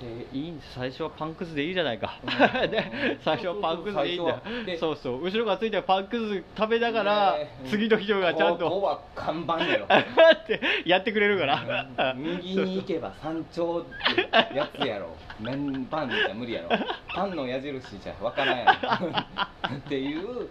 [0.00, 2.70] あのせいいんです最初はパンくずでいいじゃないか、うん。
[2.70, 4.42] ね最初はパンくずでいいんだ。
[4.78, 15.08] そうそう後ろがついてるパンくず食べながら、ね次の人がちゃんこことは看板やろ ってやってくれるから、右に行けば山頂ってやつやろ。
[15.40, 16.68] 麺パンじゃ無理やろ。
[17.08, 19.76] パンの矢印じゃわからんやろ。
[19.76, 20.48] っていう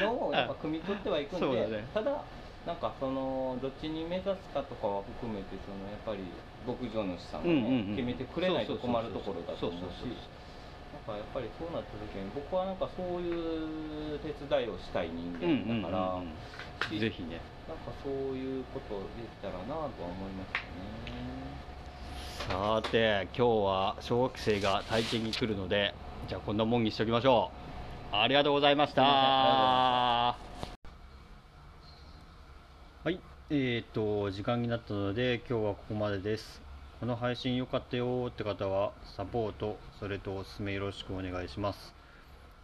[0.00, 1.84] のをやっぱ汲み取ってはいくんで、ね。
[1.92, 2.22] ただ
[2.66, 6.18] なんかそのどっちに目指すかとかは含めてそのやっぱり
[6.66, 10.08] 牧場主さんが、決めてくれないと困るところだと思うし。
[10.94, 16.22] なんかやっぱりそうなった時に僕はなんかそういう手伝いをしたい人うんうんうん間だから、
[16.92, 16.98] うん。
[17.00, 17.40] ぜひね。
[17.66, 20.64] なんかそういうことできたらなとは思いましたね。
[22.48, 25.94] さて今日は小学生が体験に来るので
[26.28, 27.50] じゃあこんなもんにしておきましょ
[28.12, 28.16] う。
[28.16, 30.53] ありがとうございました
[33.56, 36.60] えー、と時間になったので今日はここまでです。
[36.98, 41.94] この配信良かったよって方はサポートそれとおすすめよろしくお願いします。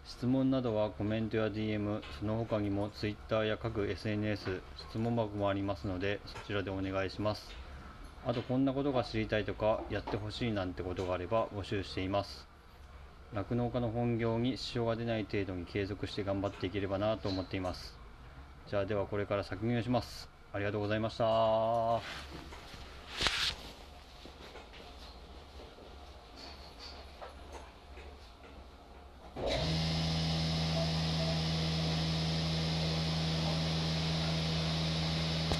[0.04, 7.54] 質問などはコメントや DM その他にも Twitter や各 SNS 質問箱もありますのでそちらでお願いします。
[8.26, 12.48] あとこんなことが知りたいとかやってほしいなんてことがあれば募集しています。
[13.32, 17.96] 酪農家の本業に支障が出ない程度に継続して頑張っていければなと思っています。
[18.66, 20.39] じゃあではこれから先にします。
[20.52, 22.00] ありがとうございました。